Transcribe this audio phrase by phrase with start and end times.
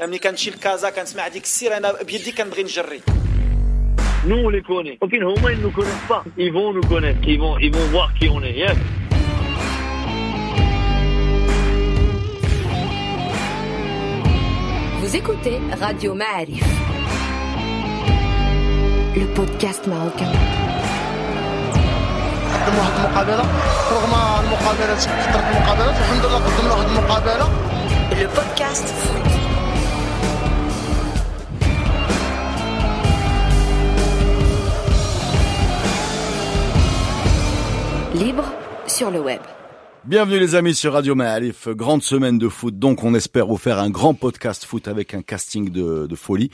[0.00, 3.00] ملي كنمشي لكازا كنسمع ديك السير انا بيدي كنبغي نجري
[4.26, 4.96] Nous, on les connaît.
[5.02, 6.24] Ok, non, ils ne nous connaissent pas.
[6.38, 7.20] Ils vont nous connaître.
[7.32, 8.56] Ils vont, ils vont voir qui on est.
[8.62, 8.78] Yes.
[15.00, 16.64] Vous écoutez Radio Ma'arif.
[19.16, 20.32] Le podcast marocain.
[22.64, 23.44] قدموا واحد المقابله
[23.92, 24.12] رغم
[24.44, 27.48] المقابلات كثرت المقابلات الحمد لله قدمنا واحد المقابله
[28.20, 29.47] Le podcast foot.
[38.19, 38.43] Libre
[38.85, 39.39] sur le web.
[40.03, 43.79] Bienvenue les amis sur Radio Maalif, grande semaine de foot, donc on espère vous faire
[43.79, 46.49] un grand podcast foot avec un casting de, de folie.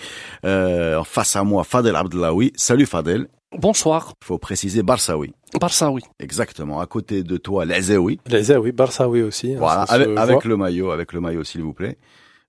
[0.46, 2.54] Euh, face à moi, Fadel Abdellaoui.
[2.56, 3.28] Salut Fadel.
[3.58, 4.14] Bonsoir.
[4.22, 5.34] Il faut préciser Barsaoui.
[5.60, 6.02] Barça, oui.
[6.20, 6.80] Exactement.
[6.82, 8.20] À côté de toi, Lezaoui.
[8.28, 9.54] Les oui, Barça oui aussi.
[9.54, 9.84] hein, Voilà,
[10.18, 11.98] avec le maillot, avec le maillot s'il vous plaît.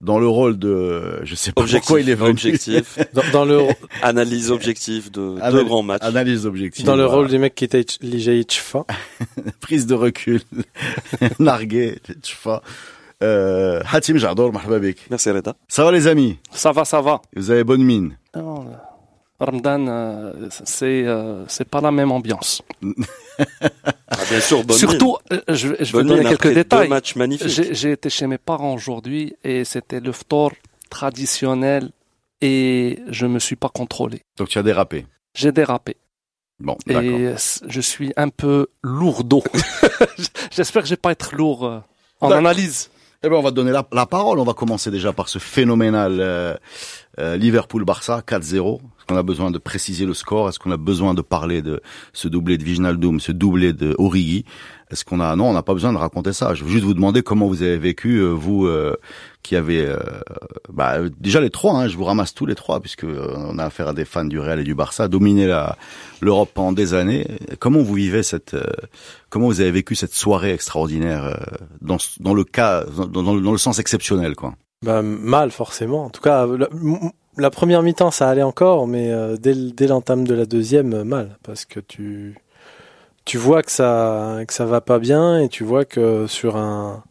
[0.03, 2.31] Dans le rôle de, je sais pas Objectif, pourquoi il est venu.
[2.31, 3.63] objectif, dans, dans le
[4.03, 6.03] analyse objective de Anal- deux grands matchs.
[6.05, 6.85] Analyse objective.
[6.85, 7.17] dans le voilà.
[7.17, 8.85] rôle du mec qui était Lijay Tchfa.
[9.61, 10.43] prise de recul,
[11.39, 12.63] nargué, tchfa.
[13.23, 15.07] Euh, Hatim Jardor, marhaba bik.
[15.09, 15.55] Merci Reda.
[15.69, 16.39] Ça va les amis?
[16.51, 17.23] Ça va, ça va.
[17.35, 18.19] Vous avez bonne mine.
[18.35, 18.75] Non, euh,
[19.41, 22.61] Ramadan, euh, c'est euh, c'est pas la même ambiance.
[24.09, 26.89] Ah, bien sûr, bonne Surtout, euh, je, vais- je vais donner quelques détails.
[27.73, 30.53] J'ai été chez mes parents aujourd'hui et c'était le ftor
[30.91, 31.91] traditionnel
[32.41, 34.23] et je me suis pas contrôlé.
[34.37, 35.07] Donc tu as dérapé.
[35.35, 35.97] J'ai dérapé
[36.59, 37.03] Bon, d'accord.
[37.03, 37.35] et
[37.69, 39.43] je suis un peu lourdeau.
[40.51, 41.81] J'espère que je vais pas être lourd euh,
[42.21, 42.91] en analyse.
[43.23, 44.39] Eh ben, on va donner la, la parole.
[44.39, 46.55] On va commencer déjà par ce phénoménal euh,
[47.19, 48.77] euh, Liverpool-Barça 4-0.
[48.77, 50.49] Est-ce qu'on a besoin de préciser le score?
[50.49, 51.81] Est-ce qu'on a besoin de parler de
[52.13, 54.45] ce doublé de Viginaldoum, ce doublé de Origi?
[54.91, 56.55] Est-ce qu'on a non On n'a pas besoin de raconter ça.
[56.55, 58.97] Je veux juste vous demander comment vous avez vécu euh, vous euh,
[59.47, 59.97] qui avez euh,
[60.73, 61.75] bah, déjà les trois.
[61.75, 64.25] Hein, je vous ramasse tous les trois puisque euh, on a affaire à des fans
[64.25, 65.77] du Real et du Barça, dominé la
[66.21, 67.27] l'Europe pendant des années.
[67.61, 68.65] Comment vous vivez cette euh,
[69.31, 71.39] Comment vous avez vécu cette soirée extraordinaire
[71.81, 74.55] dans, dans le cas, dans, dans le sens exceptionnel, quoi?
[74.87, 76.05] Bah, mal forcément.
[76.05, 76.47] En tout cas,
[77.37, 81.39] la, première mi-temps ça allait encore, mais euh, dès, l'entame de la deuxième, euh, mal,
[81.43, 82.37] parce que tu
[83.25, 87.03] tu vois que ça que ça va pas bien et tu vois que sur un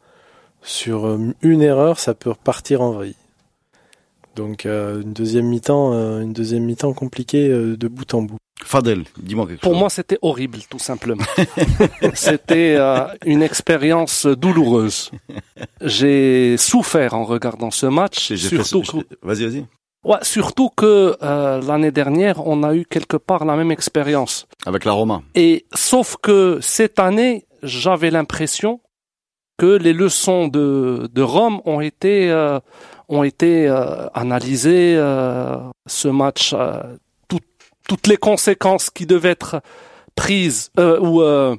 [0.64, 3.18] sur euh, une erreur ça peut repartir en vrille.
[4.38, 8.38] Donc une deuxième mi-temps, une deuxième mi-temps compliquée de bout en bout.
[8.64, 9.80] Fadel, dis-moi quelque Pour chose.
[9.80, 11.24] moi, c'était horrible, tout simplement.
[12.14, 15.12] c'était euh, une expérience douloureuse.
[15.82, 19.66] J'ai souffert en regardant ce match, surtout, ce- que, Vas-y, vas-y.
[20.04, 24.48] ouais, surtout que euh, l'année dernière, on a eu quelque part la même expérience.
[24.66, 25.22] Avec la Roma.
[25.36, 28.80] Et sauf que cette année, j'avais l'impression
[29.58, 32.60] que les leçons de, de Rome ont été euh,
[33.08, 34.96] ont été euh, analysées.
[34.98, 35.58] euh,
[35.88, 36.82] ce match, euh,
[37.88, 39.62] toutes les conséquences qui devaient être
[40.16, 41.56] prises euh, ou euh,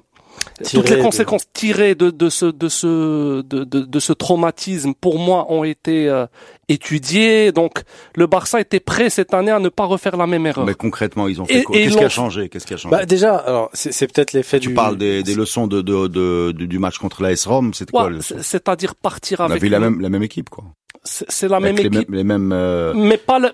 [0.70, 4.92] toutes les de- conséquences tirées de, de ce de ce de, de, de ce traumatisme
[4.94, 6.26] pour moi ont été euh,
[6.68, 7.52] étudiées.
[7.52, 7.82] Donc
[8.16, 10.64] le Barça était prêt cette année à ne pas refaire la même erreur.
[10.66, 12.94] Mais concrètement, ils ont fait Et- quoi Qu'est-ce qui a changé Qu'est-ce qui a changé
[12.96, 14.74] Bah déjà, alors c'est c'est peut-être l'effet Tu du.
[14.74, 17.72] parles des, des leçons de, de, de- du- du match contre l'AS Rome.
[17.74, 20.50] C'est quoi Ouais, le c'est- c'est-à-dire partir On avec avait la même, la même équipe,
[20.50, 20.64] quoi.
[21.04, 23.50] c'est c'est la même Avec les équipe, mêmes, les mêmes, euh, mais pas le,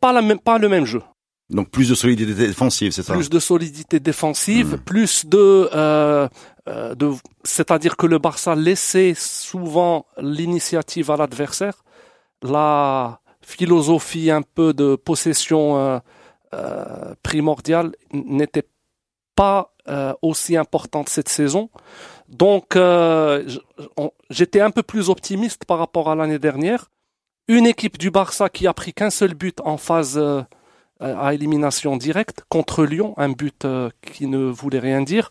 [0.00, 1.02] pas la même, pas le même jeu.
[1.50, 4.78] Donc plus de solidité défensive, c'est ça Plus de solidité défensive, Hmm.
[4.78, 6.28] plus de, euh,
[6.68, 7.12] euh, de,
[7.44, 11.82] c'est-à-dire que le Barça laissait souvent l'initiative à l'adversaire.
[12.42, 15.98] La philosophie un peu de possession euh,
[16.54, 18.66] euh, primordiale n'était
[19.34, 21.70] pas euh, aussi importante cette saison.
[22.28, 23.44] Donc, euh,
[24.30, 26.90] j'étais un peu plus optimiste par rapport à l'année dernière.
[27.48, 30.42] Une équipe du Barça qui a pris qu'un seul but en phase euh,
[31.00, 35.30] à élimination directe contre Lyon, un but euh, qui ne voulait rien dire.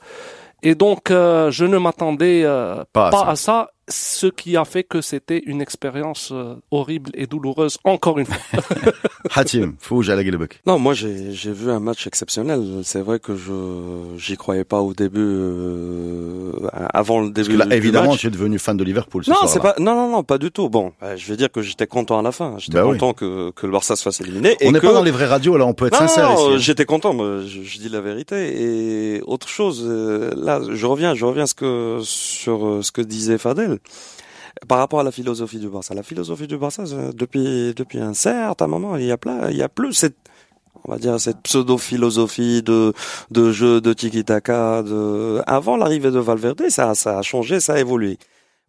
[0.61, 3.29] Et donc, euh, je ne m'attendais euh, Pas à pas ça.
[3.29, 8.19] à ça, ce qui a fait que c'était une expérience euh, horrible et douloureuse, encore
[8.19, 8.37] une fois.
[9.35, 10.61] Hatim, Fouj, Guelbek.
[10.65, 12.61] Non, moi j'ai j'ai vu un match exceptionnel.
[12.83, 16.51] C'est vrai que je j'y croyais pas au début, euh,
[16.93, 18.19] avant le Parce début que là, du évidemment, match.
[18.19, 20.51] tu es devenu fan de Liverpool ce Non, c'est pas non non non pas du
[20.51, 20.69] tout.
[20.69, 22.55] Bon, euh, je vais dire que j'étais content à la fin.
[22.57, 22.93] J'étais Bah oui.
[22.93, 25.11] content que que le Barça se fasse éliminer et On n'est que pas dans les
[25.11, 26.53] vraies radios, là, on peut être non, sincère non, ici.
[26.53, 26.57] hein.
[26.57, 29.15] j'étais content, moi, je, je dis la vérité.
[29.15, 33.01] Et autre chose, euh, là, je reviens, je reviens à ce que, sur ce que
[33.01, 33.78] disait Fadel.
[34.67, 35.93] Par rapport à la philosophie du Barça.
[35.93, 39.57] La philosophie du Barça, c'est- depuis, depuis un certain moment, il y a plein, il
[39.57, 40.17] y a plus cette,
[40.83, 42.93] on va dire, cette pseudo-philosophie de,
[43.31, 47.79] de jeu, de tiki-taka, de, avant l'arrivée de Valverde, ça, ça a changé, ça a
[47.79, 48.17] évolué.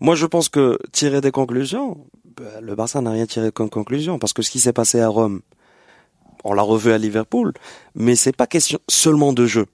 [0.01, 2.07] Moi, je pense que tirer des conclusions,
[2.37, 5.09] bah, le Barça n'a rien tiré comme conclusion parce que ce qui s'est passé à
[5.09, 5.41] Rome,
[6.45, 7.53] on l'a revu à Liverpool,
[7.95, 9.67] mais c'est pas question seulement de jeu.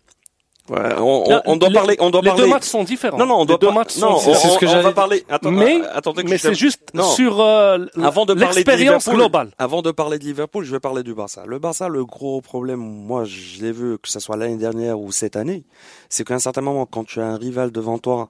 [0.69, 2.43] Ouais, on, on- Là, on doit les- parler, on doit les parler.
[2.45, 3.19] deux matchs sont différents.
[3.19, 4.39] Non, non, on Les doit deux pas- matchs non, sont on, différents.
[4.41, 5.25] c'est ce que j'allais parler.
[5.29, 7.05] Attends, mais attendez que mais c'est juste Non.
[7.05, 9.51] sur euh, Avant de parler de l'expérience Liverpool, globale.
[9.59, 11.45] Avant de parler de Liverpool, je vais parler du Barça.
[11.47, 15.13] Le Barça, le gros problème, moi, je l'ai vu, que ce soit l'année dernière ou
[15.13, 15.65] cette année,
[16.09, 18.29] c'est qu'à un certain moment, quand tu as un rival devant toi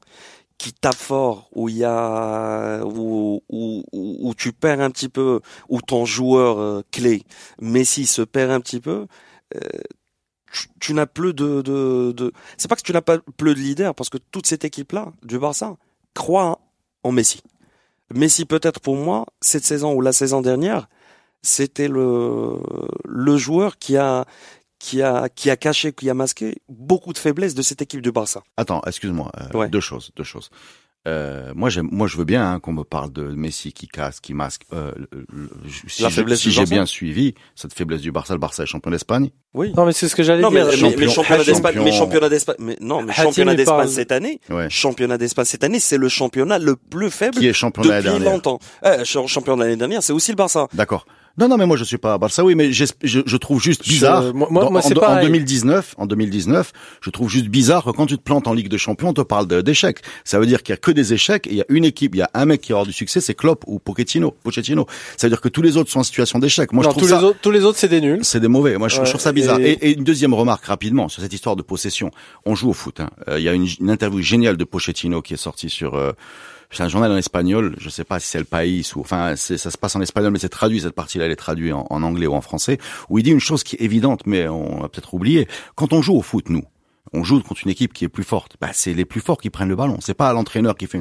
[0.58, 5.08] qui tape fort, où il y a, où, où, où, où tu perds un petit
[5.10, 7.22] peu, où ton joueur euh, clé,
[7.60, 9.06] Messi, se perd un petit peu,
[9.54, 9.58] euh,
[10.56, 12.32] tu, tu n'as plus de, de, de...
[12.58, 15.38] c'est pas que tu n'as pas plus de leader, parce que toute cette équipe-là, du
[15.38, 15.76] Barça,
[16.14, 16.58] croit
[17.02, 17.42] en Messi.
[18.14, 20.88] Messi, peut-être pour moi, cette saison ou la saison dernière,
[21.42, 22.56] c'était le,
[23.04, 24.24] le joueur qui a,
[24.78, 28.12] qui a, qui a caché, qui a masqué beaucoup de faiblesses de cette équipe du
[28.12, 28.42] Barça.
[28.56, 29.30] Attends, excuse-moi.
[29.40, 29.68] euh, Ouais.
[29.68, 30.50] Deux choses, deux choses.
[31.06, 34.18] Euh, moi, j'aime, moi, je veux bien hein, qu'on me parle de Messi qui casse,
[34.20, 34.62] qui masque.
[34.72, 38.90] Euh, le- le- si j'ai bien suivi cette faiblesse du Barça, le Barça est champion
[38.90, 39.30] d'Espagne.
[39.54, 39.72] Oui.
[39.76, 40.50] Non, mais c'est ce que j'allais dire.
[40.50, 44.12] mais, champion- mais championnat champion- d'Espagne, mais championnat d'Espagne, mais non, mais championnat d'Espagne cette
[44.12, 44.68] année, Ouais.
[44.68, 48.10] championnat d'Espagne cette année, c'est le championnat le plus faible Qui est champion de l'année
[48.10, 48.58] depuis longtemps.
[48.84, 50.66] Euh, ch- champion de l'année dernière, c'est aussi le Barça.
[50.74, 51.06] D'accord.
[51.38, 53.90] Non, non, mais moi je suis pas Barça, oui, mais je, je trouve juste Je-
[53.90, 54.32] bizarre.
[54.34, 55.26] moi- moi- dans- moi, en, c'est en pareil.
[55.26, 56.72] 2019, en 2019,
[57.02, 59.20] je trouve juste bizarre que quand tu te plantes en Ligue de Champions, on te
[59.20, 59.98] parle d'échecs.
[60.24, 62.14] Ça veut dire qu'il y a que des échecs et il y a une équipe,
[62.14, 64.34] il y a un mec qui avoir du succès, c'est Klopp ou Pochettino.
[64.44, 64.86] Pochettino.
[65.18, 66.72] Ça veut dire que tous les autres sont en situation d'échec.
[66.72, 67.18] Moi, non, je trouve tous ça.
[67.18, 68.20] les autres, tous les autres, c'est des nuls.
[68.22, 68.78] C'est des mauvais.
[68.78, 69.60] Moi, je, trouve ça bizarre.
[69.60, 72.10] et- Et, et une deuxième remarque rapidement sur cette histoire de possession.
[72.46, 73.00] On joue au foot.
[73.00, 73.10] hein.
[73.28, 75.94] Euh, Il y a une, une interview géniale de Pochettino qui est sortie sur.
[75.96, 76.12] euh,
[76.70, 77.74] c'est un journal en espagnol.
[77.78, 80.38] Je sais pas si c'est le País ou enfin ça se passe en espagnol, mais
[80.38, 81.26] c'est traduit cette partie-là.
[81.26, 82.78] Elle est traduite en, en anglais ou en français.
[83.08, 85.48] Où il dit une chose qui est évidente, mais on a peut-être oublié.
[85.74, 86.64] Quand on joue au foot, nous.
[87.12, 88.56] On joue contre une équipe qui est plus forte.
[88.60, 89.98] Bah, c'est les plus forts qui prennent le ballon.
[90.00, 91.00] C'est pas l'entraîneur qui fait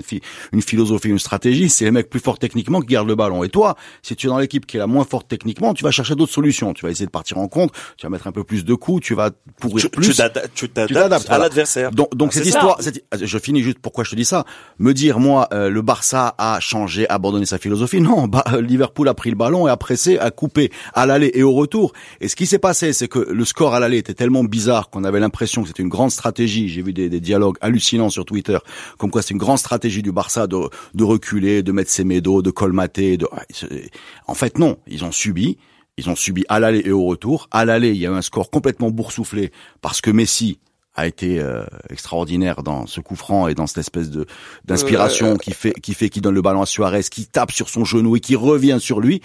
[0.51, 1.69] une, philosophie, une stratégie.
[1.69, 3.43] C'est les mecs plus forts techniquement qui gardent le ballon.
[3.43, 5.91] Et toi, si tu es dans l'équipe qui est la moins forte techniquement, tu vas
[5.91, 6.73] chercher d'autres solutions.
[6.73, 7.73] Tu vas essayer de partir en contre.
[7.97, 9.03] Tu vas mettre un peu plus de coups.
[9.03, 10.09] Tu vas pourrir Tu, plus.
[10.09, 11.91] tu t'ada- tu t'adaptes, à l'adversaire.
[11.91, 14.45] Donc, donc Ah, cette histoire, cette- je finis juste pourquoi je te dis ça.
[14.79, 17.99] Me dire moi, euh, le Barça a changé, abandonné sa philosophie.
[17.99, 21.31] Non, bah, euh, Liverpool a pris le ballon et a pressé, a coupé à l'aller
[21.33, 21.93] et au retour.
[22.21, 25.03] Et ce qui s'est passé, c'est que le score à l'aller était tellement bizarre qu'on
[25.03, 26.67] avait l'impression que c'était une grande stratégie.
[26.69, 28.57] J'ai vu des, des dialogues hallucinants sur Twitter,
[28.97, 30.57] comme quoi c'est une grande stratégie du Barça de,
[30.93, 33.17] de reculer, de mettre ses médos, de colmater.
[33.17, 33.27] De...
[33.49, 33.89] c'est-
[34.27, 35.57] En fait, non, ils ont subi.
[35.97, 37.47] Ils ont subi à l'aller et au retour.
[37.51, 39.51] À l'aller, il y a eu un score complètement boursouflé
[39.81, 40.59] parce que Messi
[40.97, 44.25] a été euh, extraordinaire dans ce coup franc et dans cette espèce de
[44.65, 47.67] d'inspiration Euh, qui fait qui fait qui donne le ballon à Suarez, qui tape sur
[47.69, 49.21] son genou et qui revient sur lui.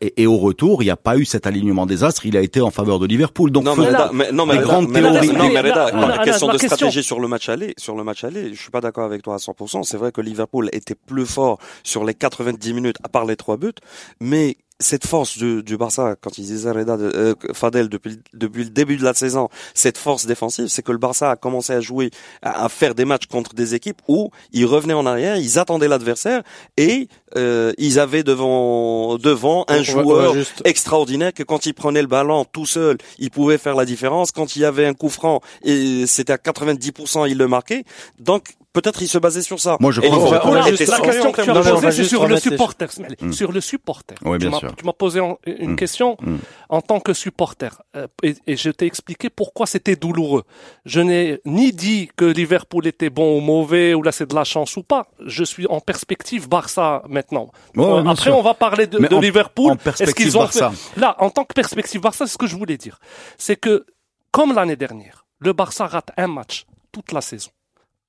[0.00, 2.26] Et, et au retour, il n'y a pas eu cet alignement désastre.
[2.26, 3.50] Il a été en faveur de Liverpool.
[3.50, 5.90] Donc Non, mais, là, mais- non, mais les grandes mais Reda, théories- non, mais Reda,
[5.90, 8.70] là, question de question- stratégie sur le match aller, sur le match aller, je suis
[8.70, 9.82] pas d'accord avec toi à 100%.
[9.84, 13.56] C'est vrai que Liverpool était plus fort sur les 90 minutes, à part les trois
[13.56, 13.72] buts,
[14.20, 18.38] mais cette force du, du Barça, quand il disait Reda, de- euh, Fadel depuis, le-
[18.38, 21.72] depuis le début de la saison, cette force défensive, c'est que le Barça a commencé
[21.72, 22.10] à jouer,
[22.42, 25.88] à, à faire des matchs contre des équipes où ils revenaient en arrière, ils attendaient
[25.88, 26.42] l'adversaire
[26.76, 31.74] et euh, ils avaient devant devant un On va joueur juste- extraordinaire que quand il
[31.74, 34.30] prenait le ballon tout seul, il pouvait faire la différence.
[34.32, 37.84] Quand il y avait un coup franc, et c'était à 90%, il le marquait.
[38.20, 39.76] Donc peut-être il se basait sur ça.
[39.80, 42.26] Moi, je crois qu'on va- la question que tu as on posée, c'est juste sur
[42.28, 42.88] le supporter.
[43.20, 43.32] Mm.
[43.32, 44.14] Sur le supporter.
[44.24, 44.76] Oui, bien tu m'as- sûr.
[44.76, 45.76] Tu m'as posé une Mm.
[45.76, 46.36] question Mm.
[46.68, 47.82] en tant que supporter.
[47.96, 50.44] Euh, et, je t'ai expliqué pourquoi c'était douloureux.
[50.84, 54.44] Je n'ai ni dit que Liverpool était bon ou mauvais, ou là c'est de la
[54.44, 55.06] chance ou pas.
[55.26, 57.50] Je suis en perspective Barça maintenant.
[57.78, 58.36] Euh, Après, sûr.
[58.36, 59.72] on va parler de, Mais de en- Liverpool.
[59.72, 60.70] en Est-ce perspective qu'ils ont Barça.
[60.70, 62.98] fait- Là, en tant que perspective Barça, c'est ce que je voulais dire.
[63.38, 63.86] C'est que,
[64.30, 67.50] comme l'année dernière, le Barça rate un match toute la saison.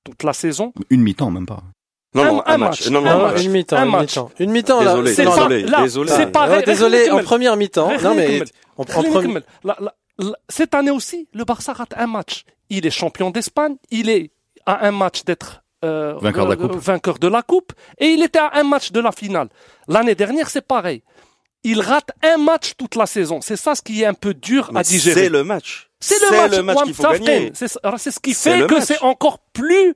[0.04, 0.72] Toute la saison.
[0.90, 1.62] une mi-temps, même pas.
[2.14, 2.80] Non, non, Un- match.
[2.80, 2.90] match.
[2.90, 3.32] Non, non, Un un Non, match.
[3.34, 3.44] match.
[3.44, 4.00] une mi-temps, Un une match.
[4.16, 4.30] mi-temps.
[4.40, 4.90] Une mi-temps, là.
[4.92, 6.10] Désolé, C'est non, pas- désolé, là, désolé.
[6.12, 7.24] c'est pas- désolé, en Rehmed.
[7.24, 7.90] première mi-temps.
[8.02, 8.42] Non, mais,
[8.76, 9.42] en, en première-
[10.48, 12.44] cette année aussi, le Barça rate un match.
[12.68, 14.30] Il est champion d'Espagne, il est
[14.66, 16.76] à un match d'être euh, Vainqueur de la euh, Coupe.
[16.76, 19.48] vainqueur de la Coupe, et il était à un match de la finale.
[19.88, 21.02] L'année dernière, c'est pareil.
[21.64, 23.40] Il rate un match toute la saison.
[23.40, 25.22] C'est ça ce qui est un peu dur Mais à digérer.
[25.24, 25.89] C'est le match.
[26.00, 27.24] C'est le match, qu'il faut Wam Safken.
[27.26, 27.50] gagner.
[27.54, 28.84] C'est ça- c'est ce qui fait le que match.
[28.84, 29.94] c'est encore plus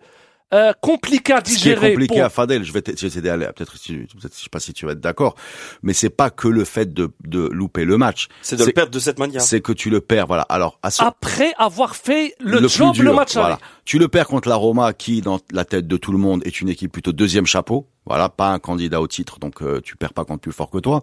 [0.52, 1.90] euh, compliqué à Ce qui est digérer.
[1.94, 4.60] compliqué pour- à Fadel, je vais t'aider à aller, peut-être, si- peut-être, je sais pas
[4.60, 5.34] si tu vas être d'accord,
[5.82, 8.28] mais c'est pas que le fait de, de louper le match.
[8.40, 9.40] C'est de le perdre de cette manière.
[9.40, 10.42] C'est que tu le perds, voilà.
[10.42, 13.54] Alors, à ce, Après avoir fait le, plus job, dur, le match voilà.
[13.54, 13.62] aller.
[13.84, 16.60] Tu le perds contre la Roma, qui, dans la tête de tout le monde, est
[16.60, 17.88] une équipe plutôt deuxième chapeau.
[18.06, 20.76] Voilà, pas un candidat au titre, donc euh, tu perds pas contre plus fort que
[20.78, 21.02] toi.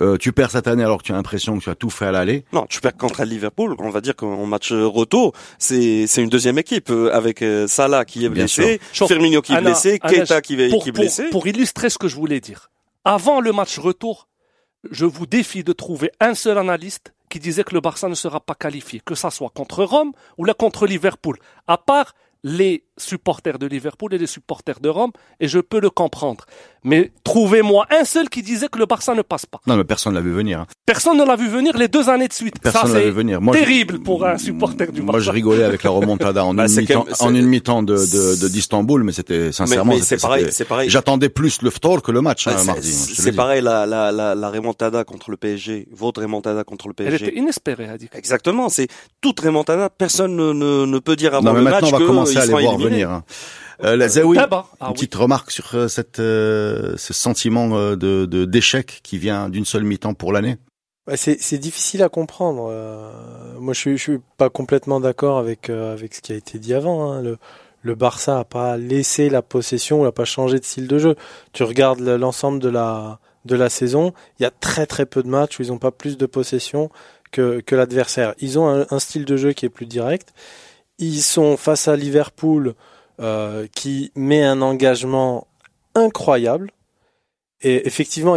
[0.00, 2.06] Euh, tu perds cette année alors que tu as l'impression que tu as tout fait
[2.06, 2.44] à l'aller.
[2.54, 3.74] Non, tu perds contre Liverpool.
[3.78, 8.04] On va dire qu'en match retour, c'est c'est une deuxième équipe euh, avec euh, Salah
[8.06, 9.06] qui est Bien blessé, sûr.
[9.06, 11.24] Firmino qui est Anna, blessé, Anna, Keita qui, est- pour, qui est pour- blessé.
[11.30, 12.70] pour illustrer ce que je voulais dire,
[13.04, 14.28] avant le match retour,
[14.90, 18.40] je vous défie de trouver un seul analyste qui disait que le Barça ne sera
[18.40, 23.58] pas qualifié, que ça soit contre Rome ou là contre Liverpool, à part les supporters
[23.58, 26.44] de Liverpool et les supporters de Rome, et je peux le comprendre.
[26.82, 29.60] Mais trouvez-moi un seul qui disait que le Barça ne passe pas.
[29.66, 30.60] Non, mais personne l'a vu venir.
[30.60, 30.66] hein.
[30.86, 32.54] Personne ne l'a vu venir les deux années de suite.
[32.62, 33.40] Personne ça, ne l'a c'est vu venir.
[33.40, 35.12] Moi, je- terrible pour un supporter du Barça.
[35.12, 39.02] Moi, je rigolais avec la remontada en Bah, une mi-temps, mi-temps de de- de- d'Istanbul,
[39.02, 39.92] mais c'était sincèrement.
[39.94, 40.88] mais c'est pareil, c'est pareil.
[40.88, 42.92] J'attendais plus le Ftor que le match Ouais, hein, c'est- mardi.
[42.92, 47.06] C'est pareil la, la, la, la remontada contre le PSG, votre remontada contre le Elle
[47.10, 47.26] PSG.
[47.28, 48.08] était inespérée, Adi.
[48.14, 48.88] Exactement, c'est
[49.20, 49.90] toute remontada.
[49.90, 52.06] Personne ne, ne, ne peut dire avant Non, mais le maintenant, match on va que
[52.08, 52.89] commencer ils à les seront voir éliminés.
[52.90, 53.22] Venir.
[53.84, 54.92] Euh, la Zaoui, Ah ah une oui.
[54.94, 59.64] petite remarque sur euh, cette, euh, ce sentiment euh, de de- d'échec qui vient d'une
[59.64, 60.58] seule mi-temps pour l'année?
[61.06, 62.68] Bah, c'est c'est difficile à comprendre.
[62.70, 63.10] euh,
[63.58, 66.58] moi, je suis, je suis pas complètement d'accord avec euh, avec ce qui a été
[66.58, 67.10] dit avant.
[67.10, 67.22] hein.
[67.22, 67.38] Le,
[67.82, 71.16] le Barça a pas laissé la possession, n'a pas changé de style de jeu.
[71.54, 75.22] Tu regardes le- l'ensemble de la de la saison, il y a très très peu
[75.22, 76.90] de matchs où ils n'ont pas plus de possession
[77.32, 78.34] que que l'adversaire.
[78.38, 80.34] Ils ont un, un style de jeu qui est plus direct.
[81.00, 82.74] Ils sont face à Liverpool
[83.20, 85.46] euh, qui met un engagement
[85.94, 86.70] incroyable.
[87.62, 88.36] Et effectivement,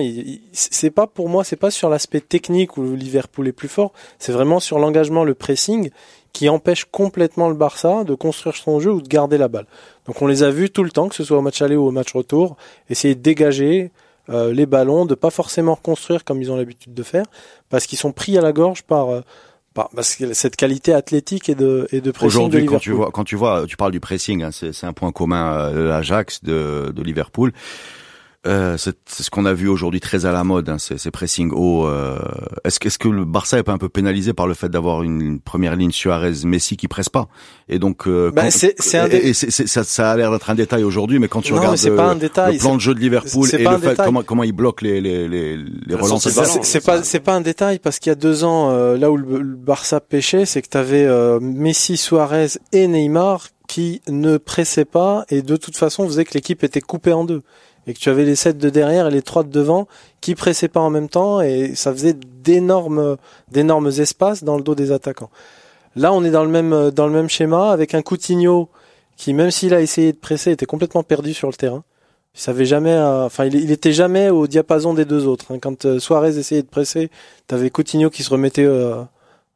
[0.52, 4.34] c'est pas pour moi, c'est pas sur l'aspect technique où Liverpool est plus fort, c'est
[4.34, 5.92] vraiment sur l'engagement, le pressing
[6.34, 9.68] qui empêche complètement le Barça de construire son jeu ou de garder la balle.
[10.08, 11.86] Donc on les a vus tout le temps, que ce soit au match aller ou
[11.86, 12.58] au match retour,
[12.90, 13.92] essayer de dégager
[14.30, 17.26] euh, les ballons, de pas forcément reconstruire comme ils ont l'habitude de faire,
[17.70, 19.22] parce qu'ils sont pris à la gorge par, euh,
[19.74, 23.24] parce que cette qualité athlétique et de et de pressing Aujourd'hui, quand tu vois, quand
[23.24, 26.92] tu vois, tu parles du pressing, hein, c'est un point commun euh, de l'Ajax, de,
[26.96, 27.54] de Liverpool.
[28.46, 31.52] Euh, c'est ce qu'on a vu aujourd'hui très à la mode, hein, ces, ces pressing
[31.54, 31.88] hauts.
[31.88, 32.20] Euh,
[32.66, 35.02] est-ce que, est-ce que le Barça est pas un peu pénalisé par le fait d'avoir
[35.04, 37.30] une, première ligne Suarez-Messi qui presse pas?
[37.70, 40.12] Et donc, euh, Bah, quand- c'est- c'est un et- des- et c'est- c'est- ça, ça
[40.12, 42.16] a l'air d'être un détail aujourd'hui, mais quand tu Non, regardes mais c'est pas un
[42.16, 45.00] détail, le plan de jeu de Liverpool et le fait comment comment il bloque les
[45.00, 46.28] les les, les La relances.
[46.64, 49.16] C'est pas c'est pas un détail parce qu'il y a deux ans euh, là où
[49.16, 51.08] le, le Barça pêchait, c'est que tu avais
[51.40, 56.62] Messi, Suarez et Neymar qui ne pressaient pas et de toute façon faisaient que l'équipe
[56.66, 57.42] était coupée en deux
[57.88, 59.88] et que tu avais les sept de derrière et les trois de devant
[60.22, 63.18] qui pressaient pas en même temps et ça faisait d'énormes
[63.52, 65.30] d'énormes espaces dans le dos des attaquants.
[65.96, 68.70] Là, on est dans le même dans le même schéma avec un Coutinho
[69.18, 71.84] qui même s'il a essayé de presser était complètement perdu sur le terrain.
[72.36, 75.52] Il savait jamais, euh, enfin, il, il était jamais au diapason des deux autres.
[75.52, 75.60] hein.
[75.62, 77.12] Quand euh, Suarez essayait de presser,
[77.46, 79.04] t'avais Coutinho qui se remettait euh,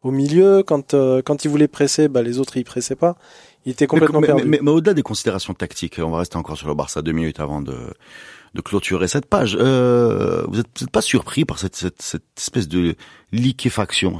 [0.03, 0.61] au milieu.
[0.61, 3.15] Quand euh, quand il voulait presser, bah, les autres ils pressaient pas.
[3.67, 4.49] Il était complètement mais, mais- perdu.
[4.49, 7.41] mais- mais au-delà des considérations tactiques, on va rester encore sur le Barça deux minutes
[7.41, 7.75] avant de,
[8.53, 9.57] de clôturer cette page.
[9.59, 12.95] Euh, vous êtes, vous êtes pas surpris par cette, cette, cette espèce de
[13.33, 14.19] liquéfaction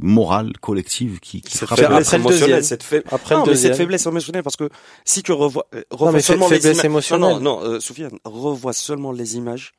[0.00, 2.84] morale collective qui, qui Cette frappe faiblesse émotionnelle, cette.
[3.10, 4.68] Après non, mais cette faiblesse émotionnelle, parce que
[5.04, 7.10] si tu revois, euh, Non, revois mais seulement les images.
[7.12, 9.72] Non, non, non, euh, Soufiane, revois seulement les images.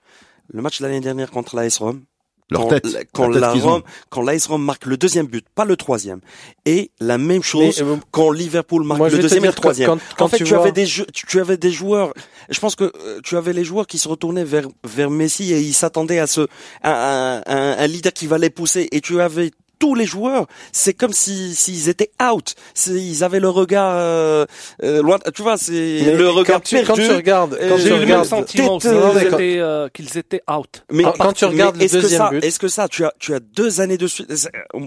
[0.53, 2.03] Le match de l'année dernière contre l'AS Rome.
[2.51, 3.69] Leur quand, tête, quand la tête la qu'ils ont.
[3.71, 6.19] Rome, quand l'AS Rome marque le deuxième but, pas le troisième.
[6.65, 9.87] Et la même chose Mais, euh, quand Liverpool marque moi, le deuxième et le troisième.
[9.87, 12.13] quand- quand en fait, tu tu, vois- avais des jeux, tu, tu avais des joueurs.
[12.49, 15.61] Je pense que euh, tu avais les joueurs qui se retournaient vers vers Messi et
[15.61, 16.47] ils s'attendaient à ce
[16.83, 18.87] un leader qui va les pousser.
[18.91, 22.53] Et tu avais tous les joueurs, c'est comme si s'ils étaient out.
[22.87, 24.45] Ils avaient le regard euh,
[24.83, 25.17] euh, loin.
[25.35, 27.07] Tu vois, c'est le regard quand tu, quand perdu.
[27.09, 30.83] tu regardes, quand j'ai eu le même sentiment qu'ils quand- étaient, euh, qu'ils étaient out.
[30.91, 33.03] Mais Quand- quand tu regardes le est-ce que deuxième ça, but- est-ce que ça, tu
[33.03, 34.31] as, tu as deux années de suite.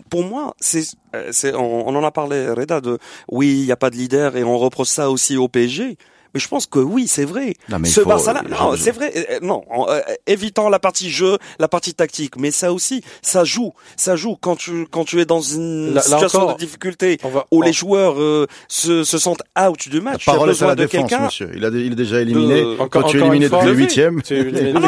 [0.09, 0.85] Pour moi, c'est,
[1.33, 2.99] c'est, on, on en a parlé, Reda, de
[3.29, 5.97] oui, il n'y a pas de leader et on reproche ça aussi au PSG.
[6.35, 7.55] Mais je pense que oui, c'est vrai.
[7.69, 9.13] Non, mais Ce faut- Barça-là, je- non, je- c'est vrai.
[9.17, 13.45] euh, Non, en, euh, évitant la partie jeu, la partie tactique, mais ça aussi, ça
[13.45, 16.59] joue, ça joue quand tu quand tu es dans une Là- là situation encore, de
[16.59, 20.25] difficulté va, où on- les joueurs euh, se, se sentent out du La match.
[20.25, 21.25] Tu as parole est à la de défense, quelqu'un.
[21.27, 21.51] monsieur.
[21.55, 22.61] Il a, il est déjà éliminé.
[22.63, 23.85] de- Quand Encore- tu es éliminé une fois, depuis le levé.
[23.85, 24.23] huitième.
[24.23, 24.73] Tu es éliminé.
[24.75, 24.81] Ah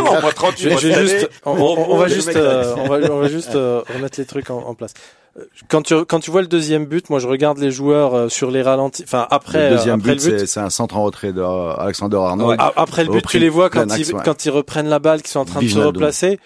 [1.02, 1.28] juste, année,
[1.90, 4.94] on, va juste, euh, on va, on va juste euh, remettre les trucs en place.
[5.38, 8.28] Euh, Quand tu, quand tu vois le deuxième but, moi je regarde les joueurs euh,
[8.28, 10.96] sur les ralentis, enfin après, le deuxième après but, le but, c'est c'est un centre
[10.96, 12.60] en retrait d'Alexander Arnold.
[12.60, 14.22] a- après le but, tu les vois quand axe, ils, ouais.
[14.24, 16.38] quand ils reprennent la balle, qu'ils sont en train de se replacer.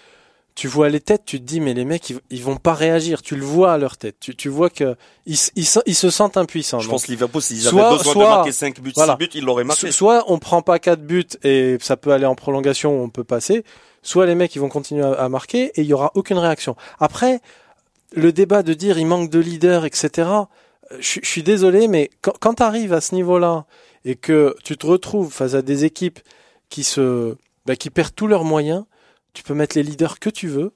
[0.53, 3.21] Tu vois les têtes, tu te dis mais les mecs ils, ils vont pas réagir.
[3.21, 4.17] Tu le vois à leur tête.
[4.19, 6.79] Tu, tu vois que ils, ils, se- ils se sentent impuissants.
[6.79, 8.95] Je Donc, pense que Liverpool, s'ils Soit- avaient besoin soit- de marquer 5 buts, 6
[8.95, 9.15] voilà.
[9.15, 9.87] buts, ils l'auraient marqué.
[9.87, 13.23] So- Soit on prend pas quatre buts et ça peut aller en prolongation, on peut
[13.23, 13.63] passer.
[14.03, 16.75] Soit les mecs ils vont continuer à, à marquer et il y aura aucune réaction.
[16.99, 17.39] Après,
[18.13, 20.29] le débat de dire il manque de leader, etc.
[20.91, 23.65] euh, Je, suis- désolé, mais quand, quand tu arrives à ce niveau-là
[24.05, 26.19] et que tu te retrouves face à des équipes
[26.69, 28.85] qui se bah, qui perdent tous leurs moyens.
[29.33, 30.73] Tu peux mettre les leaders que tu veux.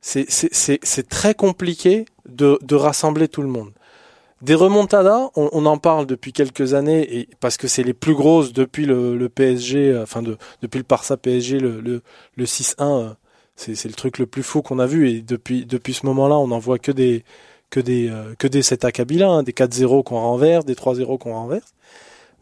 [0.00, 3.72] C'est très compliqué de, de rassembler tout le monde.
[4.42, 8.14] Des remontadas, on, on en parle depuis quelques années et parce que c'est les plus
[8.14, 12.02] grosses depuis le, le PSG, euh, enfin de, depuis le Barça PSG, le, le,
[12.36, 13.14] le 6-1, euh,
[13.56, 16.48] c'est le truc le plus fou qu'on a vu et depuis depuis ce moment-là, on
[16.48, 17.24] n'en voit que des
[17.70, 21.18] que des euh, que des 7 à Kabila, hein, des 4-0 qu'on renverse, des 3-0
[21.18, 21.74] qu'on renverse.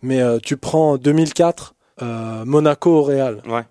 [0.02, 3.42] Mais euh, tu prends 2004, euh, Monaco au Real.
[3.47, 3.62] Ouais.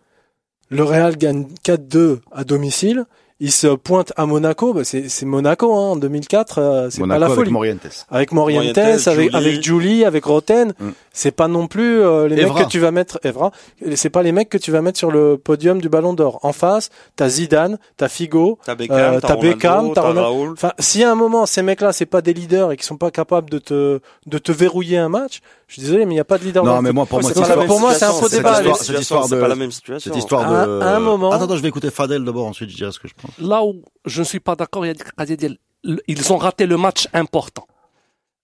[0.69, 3.05] Le Real gagne 4-2 à domicile.
[3.43, 4.71] Il se pointe à Monaco.
[4.71, 6.59] Bah, c'est c'est Monaco hein, en 2004.
[6.59, 7.51] euh, c'est pas Monaco la avec folie.
[7.51, 8.05] Morientes.
[8.11, 9.35] Avec Morientes, Morientes, avec, Julie.
[9.35, 10.73] avec Julie, avec Roten.
[10.79, 10.89] Mm.
[11.11, 12.53] C'est pas non plus euh, les Evra.
[12.59, 13.51] mecs que tu vas mettre, Evra.
[13.95, 16.39] C'est pas les mecs que tu vas mettre sur le podium du Ballon d'Or.
[16.43, 20.11] En face, t'as Zidane, t'as Figo, T'as Beckham, Euh, t'as t'as Beckham, t'as t'as.
[20.13, 20.51] Raoul.
[20.53, 23.09] Enfin, si à un moment ces mecs-là, c'est pas des leaders et qui sont pas
[23.09, 26.25] capables de te de te verrouiller un match, je suis désolé, mais il y a
[26.25, 26.65] pas de leader.
[26.65, 28.11] Non, mais moi, pour moi, C'est c'est pas pas la- la pour moi, c'est un
[28.11, 28.55] faux Cette débat.
[28.75, 30.11] cette histoire c'est de- pas la même situation.
[30.11, 30.81] Cette histoire de.
[30.81, 33.13] à un moment- Attends, je vais écouter Fadel d'abord, ensuite je dirai ce que je
[33.13, 33.31] pense.
[33.39, 37.07] Là où je ne suis pas d'accord, il y a ils ont raté le match
[37.13, 37.65] important.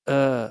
[0.09, 0.47] Euh,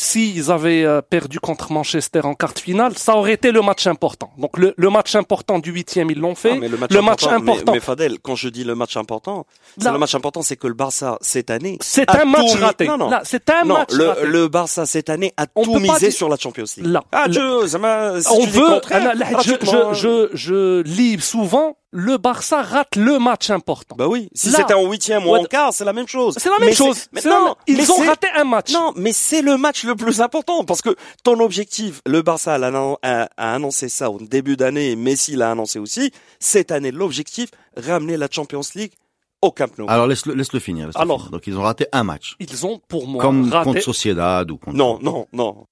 [0.00, 3.84] S'ils avaient euh, perdu contre Manchester en quart de finale, ça aurait été le match
[3.88, 4.30] important.
[4.38, 6.52] Donc le, le match important du huitième, ils l'ont fait.
[6.52, 7.72] Ah, mais le match le match important, mais- important.
[7.72, 9.44] Mais, Fadel, quand je dis le match important,
[9.76, 11.78] c'est Là- le match important, c'est que le Barça cette année.
[11.80, 12.86] C'est a un match mis- raté.
[12.86, 13.10] Non, non.
[13.10, 14.26] Là, c'est un non, match le, raté.
[14.26, 16.86] le Barça cette année a On tout misé dire- sur la Champions League.
[16.86, 19.12] Là, Ah, je, ça m'a, si on veut, là,
[19.42, 23.96] je, je, je, je lis souvent, le Barça rate le match important.
[23.96, 25.40] Bah oui, si c'était en huitième ou Ouais.
[25.40, 26.34] en quart, c'est la même chose.
[26.38, 27.06] c'est la même Mais chose.
[27.12, 28.72] mais non, même- Ils mais ont c'est- raté un match.
[28.72, 32.58] Non, mais c'est le match le plus important parce que ton objectif, le Barça a,
[33.02, 36.12] a- a annoncé ça au début d'année et Messi l'a annoncé aussi.
[36.40, 38.92] Cette année, l'objectif, ramener la Champions League
[39.40, 39.86] au Camp Nou.
[39.88, 40.90] Alors laisse-le laisse -le finir.
[40.94, 41.18] Alors.
[41.20, 41.30] finir.
[41.30, 42.36] Donc ils ont raté un match.
[42.38, 43.64] Ils ont, pour moi, Comme raté.
[43.64, 44.76] contre Sociedad ou contre.
[44.76, 45.64] non, non, non.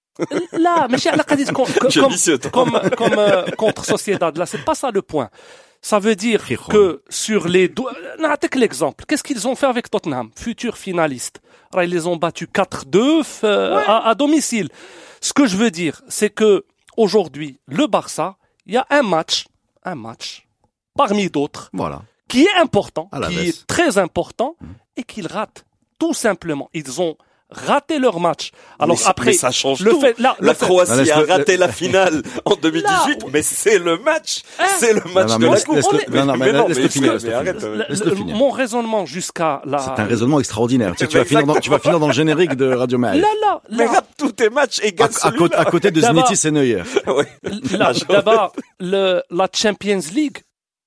[0.53, 0.97] Là, mais
[1.53, 1.67] comme,
[2.51, 5.29] comme, comme euh, contre Sociedad, là, c'est pas ça le point.
[5.91, 7.85] Ça veut dire que sur les deux,
[8.19, 9.05] n'attaque l'exemple.
[9.07, 11.41] Qu'est-ce qu'ils ont fait avec Tottenham, futur finaliste?
[11.75, 14.69] Ils les ont battus 4-2 f- euh, à, à domicile.
[15.21, 16.65] Ce que je veux dire, c'est que
[16.97, 19.47] aujourd'hui, le Barça, il y a un match,
[19.85, 20.49] un match,
[20.97, 22.03] parmi d'autres, Voilà.
[22.29, 23.61] qui est important, qui baisse.
[23.61, 24.57] est très important,
[24.97, 25.65] et qu'ils ratent.
[26.01, 26.69] Tout simplement.
[26.75, 27.17] Ils ont
[27.51, 28.51] raté leur match.
[28.79, 30.01] Alors Mais- après, mais ça change le tout.
[30.01, 33.99] fait, là, le La fait- Croatie a raté la finale en 2018, mais c'est le
[33.99, 34.43] match.
[34.79, 35.77] C'est le match Non, non, de mais la coupe.
[35.77, 37.87] laisse-le- Mais- non, non, mais mais non, laisse-le mais finir, mais laisse-le arrête, finir.
[37.89, 39.79] Le- mon raisonnement jusqu'à la.
[39.79, 40.93] C'est un raisonnement extraordinaire.
[40.93, 42.99] Tu, sais, tu vas Mais finir dans, tu vas finir dans le générique de Radio
[42.99, 43.21] Mail.
[43.21, 45.91] Là, là, Mais là, rate tous tes matchs et À, gagne à côté, à côté
[45.91, 46.83] de Znitis et Neuer.
[48.81, 50.39] Là, la Champions League,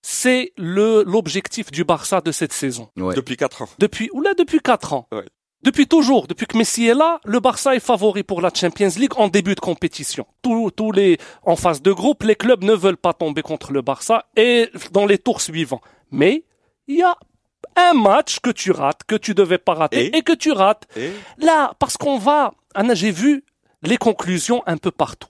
[0.01, 2.89] c'est le, l'objectif du Barça de cette saison.
[2.97, 3.15] Ouais.
[3.15, 3.69] Depuis 4 ans.
[3.79, 5.07] Depuis, ou là, depuis quatre ans.
[5.11, 5.25] Ouais.
[5.61, 9.11] Depuis toujours, depuis que Messi est là, le Barça est favori pour la Champions League
[9.17, 10.25] en début de compétition.
[10.41, 13.81] Tous, tous les, en phase de groupe, les clubs ne veulent pas tomber contre le
[13.81, 15.81] Barça et dans les tours suivants.
[16.11, 16.45] Mais,
[16.87, 17.17] il y a
[17.75, 20.87] un match que tu rates, que tu devais pas rater Et et, que tu rates.
[20.95, 23.43] Et Là, parce qu'on va, Anna, j'ai vu
[23.83, 25.29] les conclusions un peu partout.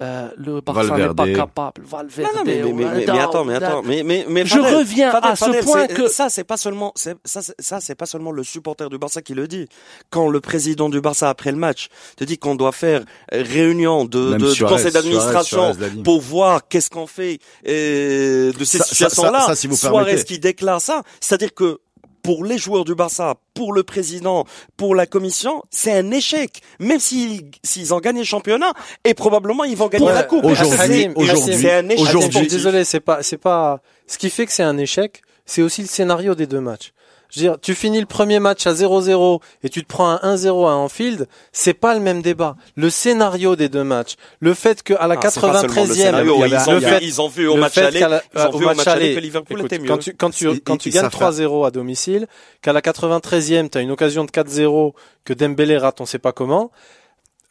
[0.00, 1.82] Euh, le Barça n'est pas capable.
[1.84, 2.30] Valverde.
[2.32, 4.76] Non, non, mais, mais, mais, mais, mais attends, mais attends, mais, mais, mais Je Fadel,
[4.76, 7.56] reviens Fadel, à ce Fadel, point c'est- que- ça, c'est pas seulement, c'est- ça, c'est-
[7.58, 9.66] ça, c'est pas seulement le supporter du Barça qui le dit.
[10.10, 14.34] Quand le président du Barça après le match te dit qu'on doit faire réunion de,
[14.34, 15.72] de, Suarez, conseil d'administration
[16.04, 19.40] pour voir qu'est-ce qu'on fait euh, de ces Ça- ça- situations-là.
[19.40, 21.78] ça- ça, si vous Suarez qui déclare ça, c'est-à-dire que
[22.28, 24.44] pour les joueurs du Barça, pour le président,
[24.76, 26.60] pour la commission, c'est un échec.
[26.78, 28.70] Même s'ils s'ils ont gagné le championnat,
[29.02, 30.44] et probablement ils vont gagner Ouais, la coupe.
[30.44, 32.00] aujourd'hui, C'est- aujourd'hui, c'est un échec.
[32.06, 33.80] aujourd'hui, désolé, c'est pas, c'est pas.
[34.06, 36.92] Ce qui fait que c'est un échec, c'est aussi le scénario des deux matchs.
[37.30, 40.34] Je veux dire, tu finis le premier match à 0-0 et tu te prends un
[40.34, 42.56] 1-0 à Anfield, c'est pas le même débat.
[42.74, 45.92] Le scénario des deux matchs, le fait qu'à la Ah, c'est pas seulement le 93e,
[45.94, 48.00] scénario, il y ils, ont le vu, fait- ils ont vu au le match aller,
[48.00, 49.88] la- ils ont au vu au match aller aller, que Liverpool écoute, était mieux.
[49.88, 52.26] Quand tu, quand tu, quand tu gagnes savent 3-0 à domicile,
[52.62, 56.32] qu'à la 93e, tu as une occasion de 4-0, que Dembélé rate on sait pas
[56.32, 56.70] comment,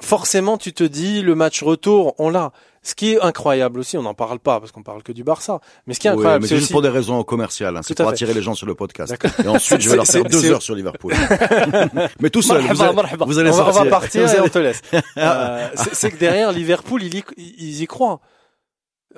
[0.01, 2.51] forcément tu te dis le match retour, on l'a.
[2.83, 5.59] Ce qui est incroyable aussi, on n'en parle pas parce qu'on parle que du Barça,
[5.87, 7.75] mais ce qui est Oui, incroyable, mais c'est juste aussi pour des raisons commerciales.
[7.75, 7.81] Hein.
[7.83, 8.11] C'est pour fait.
[8.13, 9.11] attirer les gens sur le podcast.
[9.11, 9.31] D'accord.
[9.43, 11.13] Et ensuite, je vais leur faire deux heures sur Liverpool.
[12.21, 12.61] mais tout seul.
[12.61, 12.93] Vous allez,
[13.25, 13.89] vous allez on va, on va sortir.
[13.89, 14.81] partir et on te laisse.
[15.17, 18.19] Euh, c'est que derrière Liverpool, ils y, ils y croient.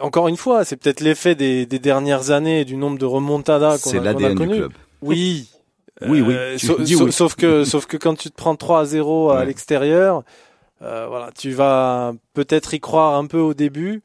[0.01, 3.79] Encore une fois, c'est peut-être l'effet des, des dernières années et du nombre de remontadas
[3.79, 4.55] qu'on a, qu'on a l'ADN du connu.
[4.57, 4.71] club.
[5.01, 5.49] Oui.
[6.07, 6.33] Oui, oui.
[6.33, 7.11] Euh, oui.
[7.11, 9.45] Sauf que, sauf que quand tu te prends 3 à 0 à Ouais.
[9.47, 10.23] l'extérieur,
[10.81, 14.03] euh, voilà, tu vas peut-être y croire un peu au début,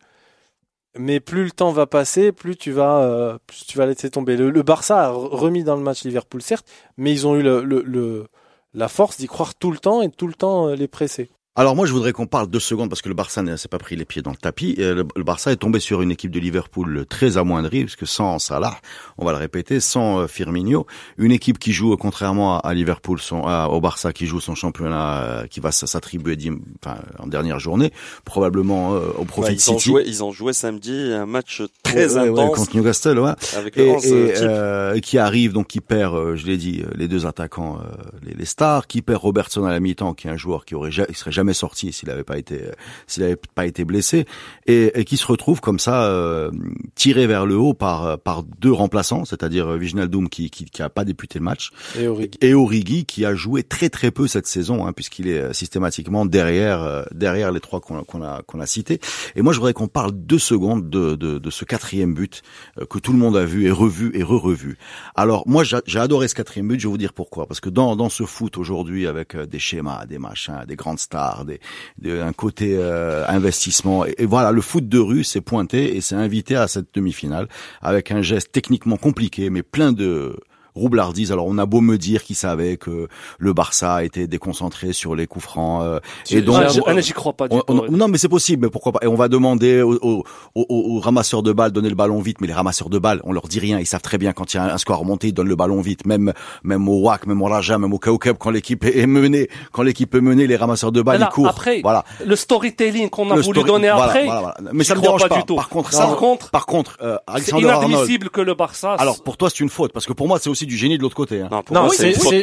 [0.98, 4.36] mais plus le temps va passer, plus tu vas, euh, plus tu vas laisser tomber.
[4.36, 7.42] Le, le Barça a re- remis dans le match Liverpool, certes, mais ils ont eu
[7.42, 8.28] le, le,
[8.74, 11.30] la force d'y croire tout le temps et tout le temps euh, les presser.
[11.56, 13.78] Alors moi, je voudrais qu'on parle deux secondes parce que le Barça ne s'est pas
[13.78, 14.74] pris les pieds dans le tapis.
[14.80, 18.40] Euh, Le, Barça est tombé sur une équipe de Liverpool très amoindrie, parce que sans
[18.40, 18.76] Salah,
[19.18, 20.84] on va le répéter, sans euh, Firmino,
[21.16, 24.56] une équipe qui joue, euh, contrairement à, Liverpool, son, à- au Barça, qui joue son
[24.56, 26.36] championnat, euh, qui va s'attribuer
[26.84, 27.92] enfin, en dernière journée,
[28.24, 29.90] probablement euh, au profit Ouais, de ils ont City.
[29.90, 33.30] joué, ils ont joué samedi un match très Ouais, ouais, intense contre Newcastle, ouais.
[33.56, 34.42] avec et, 11 et, types.
[34.42, 37.94] euh, qui arrive donc qui perd, euh, je l'ai dit, euh, les deux attaquants, euh,
[38.24, 40.90] les, les stars, qui perd Robertson à la mi-temps, qui est un joueur qui aurait
[40.90, 42.72] il serait jamais sorti s'il avait pas été euh,
[43.06, 44.24] s'il avait pas été blessé,
[44.66, 46.50] et, et qui se retrouve comme ça euh,
[46.94, 50.82] tiré vers le haut par euh, par deux remplaçants, c'est-à-dire euh, Wijnaldum qui, qui qui
[50.82, 52.38] a pas débuté le match Et Origi.
[52.40, 56.24] et Origi qui a joué très très peu cette saison, hein, puisqu'il est euh, systématiquement
[56.24, 59.00] derrière euh, derrière les trois qu'on a- qu'on a qu'on a cités.
[59.34, 62.42] Et moi, je voudrais qu'on parle deux secondes de, de, de ce quatrième but
[62.78, 64.78] euh, que tout le monde a vu et revu et re-revu.
[65.16, 66.78] Alors moi, j'a- j'ai adoré ce quatrième but.
[66.78, 67.46] Je vais vous dire pourquoi.
[67.46, 70.98] Parce que dans dans ce foot aujourd'hui, avec euh, des schémas, des machins, des grandes
[71.00, 71.58] stars, des,
[71.98, 76.00] des- un côté euh, investissement, et, et voilà, le foot de rue s'est pointé et
[76.00, 77.48] s'est invité à cette demi-finale
[77.82, 80.36] avec un geste techniquement compliqué, mais plein de
[80.74, 81.32] roublardise.
[81.32, 83.08] Alors on a beau me dire qu'ils savaient que
[83.38, 85.82] le Barça était déconcentré sur les coups francs.
[85.82, 87.64] euh, et donc, Ah, j'y- on- j'y crois pas du on- tout.
[87.72, 87.88] on- ouais.
[87.90, 91.00] non, mais c'est possible, mais pourquoi pas Et on va demander aux, aux, aux- aux
[91.00, 93.58] ramasseurs de balles donner le ballon vite, mais les ramasseurs de balles, on leur dit
[93.60, 93.78] rien.
[93.78, 95.80] Ils savent très bien quand il y a un score remonté, ils donnent le ballon
[95.80, 96.06] vite.
[96.06, 96.32] Même
[96.62, 100.14] même au WAC, même au Raja, même au Kaukeb, quand l'équipe est menée, quand l'équipe
[100.14, 101.48] est menée, les ramasseurs de balles là, ils courent.
[101.48, 102.04] après, voilà.
[102.24, 104.56] Le storytelling qu'on a Le voulu story- donner voilà, après, voilà, voilà.
[104.72, 105.36] mais ça me dérange pas pas.
[105.36, 105.56] du tout.
[105.56, 107.90] Par contre, Par ça, contre, par contre, euh, c'est Alexander Arnold.
[107.92, 108.94] inadmissible que le Barça.
[108.94, 111.02] Alors pour toi, c'est une faute parce que pour moi, c'est aussi du génie de
[111.02, 111.40] l'autre côté.
[111.40, 111.48] hein.
[111.70, 111.88] Non,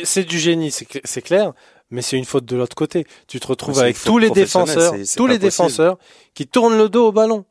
[0.03, 1.53] c'est du génie, c'est cl- c'est clair,
[1.89, 3.05] mais c'est une faute de l'autre côté.
[3.27, 5.39] Tu te retrouves avec tous les défenseurs, tous les possible.
[5.39, 5.97] défenseurs
[6.34, 7.45] qui tournent le dos au ballon.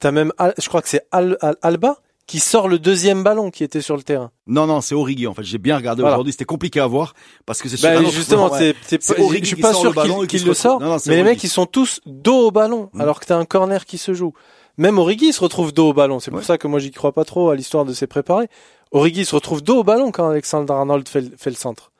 [0.00, 3.62] T'as même, je crois que c'est Al- Al- Alba qui sort le deuxième ballon qui
[3.64, 4.30] était sur le terrain.
[4.46, 5.42] Non, non, c'est Origi en fait.
[5.42, 6.16] J'ai bien regardé Voilà.
[6.16, 6.32] aujourd'hui.
[6.32, 7.14] C'était compliqué à voir
[7.46, 8.96] parce que c'est Bah, justement, c'est, je
[9.44, 11.22] suis qui pas sort sûr le ballon qu'il le sort, Non, non, c'est mais les
[11.24, 13.00] mecs ils sont tous dos au ballon Mm.
[13.00, 14.32] alors que t'as un corner qui se joue.
[14.78, 16.20] Même Origi il se retrouve dos au ballon.
[16.20, 16.46] C'est pour Ouais.
[16.46, 18.48] ça que moi j'y crois pas trop à l'histoire de ses préparés.
[18.92, 21.92] Origi se retrouve dos au ballon quand Alexander Arnold fait, le- fait le centre.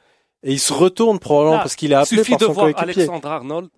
[0.43, 2.67] Et il se retourne probablement Là, parce qu'il est appelé suffit par de son voir
[2.75, 3.03] coéquipier.
[3.03, 3.69] Alexandre Arnold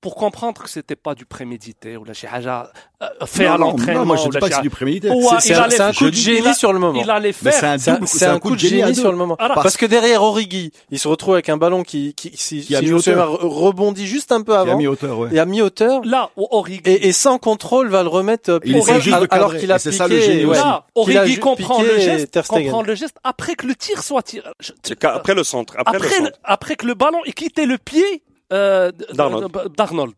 [0.00, 4.06] pour comprendre que c'était pas du prémédité ou la chihaja euh, fait non, à l'entraînement.
[4.06, 5.10] moi je dis pas que c'est du prémédité.
[5.40, 7.00] C'est un, un, coup de génie sur le moment.
[7.02, 7.52] Il allait faire.
[7.52, 9.36] C'est un, un, coup de génie, génie sur le moment.
[9.36, 12.74] Parce, parce, que derrière Origi, il se retrouve avec un ballon qui, qui, si, qui
[12.74, 14.72] a si mis rebondit juste un peu avant.
[14.72, 15.28] Il a mis hauteur, ouais.
[15.32, 16.02] Il a mis hauteur.
[16.04, 16.80] Là, Origi.
[16.86, 18.50] Et, et sans contrôle va le remettre.
[18.50, 19.92] Euh, il essaie juste alors qu'il a piqué.
[19.92, 22.40] Ça, le génie ouais, Là, Origi comprend le geste.
[22.48, 24.48] Comprend le geste après que le tir soit tiré.
[25.02, 25.74] Après le centre.
[25.84, 29.52] Après le Après que le ballon ait quitté le pied euh, D'Arnold.
[29.52, 30.14] d- d'Arnold.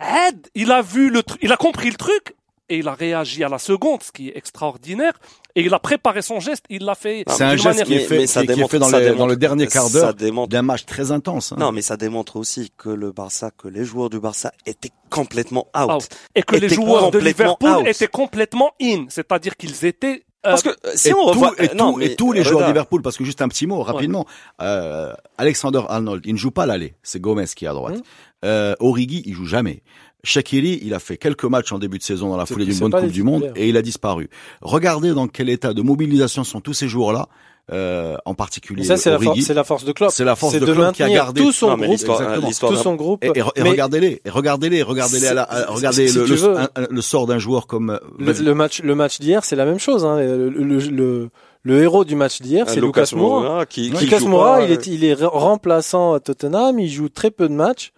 [0.00, 2.34] Ed, il a vu le truc, il a compris le truc
[2.68, 5.12] et il a réagi à la seconde, ce qui est extraordinaire.
[5.54, 7.22] Et il a préparé son geste, il l'a fait.
[7.28, 8.98] C'est un geste manière- qui est fait, mais ça qui est démontre- fait dans, ça
[8.98, 11.52] le, démontre- dans le dernier quart d'heure démontre- d'un match très intense.
[11.52, 11.56] hein.
[11.58, 15.68] Non, mais ça démontre aussi que le Barça, que les joueurs du Barça étaient complètement
[15.74, 15.90] out.
[16.02, 16.08] Out.
[16.34, 17.86] Et que les joueurs de Liverpool out.
[17.86, 20.24] étaient complètement in, c'est-à-dire qu'ils étaient.
[20.44, 22.16] Euh, Parce que euh, si et, on tout- revoit, et, euh, non, tout- mais, et
[22.16, 24.26] tous les joueurs de Liverpool, parce que juste un petit mot rapidement,
[24.60, 27.96] euh, Alexander Arnold, il ne joue pas l'aller, c'est Gomez qui est à droite.
[27.96, 28.02] Hum.
[28.44, 29.82] Euh, Origi, il joue jamais.
[30.24, 32.92] Shaqiri, il a fait quelques matchs en début de saison dans la foulée d'une bonne
[32.92, 34.28] Coupe du Monde et il a disparu.
[34.60, 37.28] Regardez dans quel état de mobilisation sont tous ces joueurs-là,
[37.72, 40.10] euh, en particulier Et ça, c'est la, for- la force de Klopp.
[40.12, 41.98] C'est la force de de Klopp qui a maintenir gardé tout son Non, mais groupe,
[42.46, 43.24] l'histoire tout son groupe.
[43.24, 46.24] Et, et- et Mais regardez-les, et regardez-les, regardez-les à la- à- C'est- regardez si le,
[46.26, 46.58] le-
[46.98, 50.04] un- sort d'un joueur comme euh, le, match, le match d'hier, c'est la même chose.
[50.04, 50.18] Hein.
[50.20, 51.30] Le, le, le,
[51.62, 53.66] le héros du match d'hier, euh, c'est Lucas Moura.
[53.66, 56.88] qui, qui Lucas joue Moura, pas, il est, il est re- remplaçant à Tottenham, il
[56.88, 57.92] joue très peu de matchs.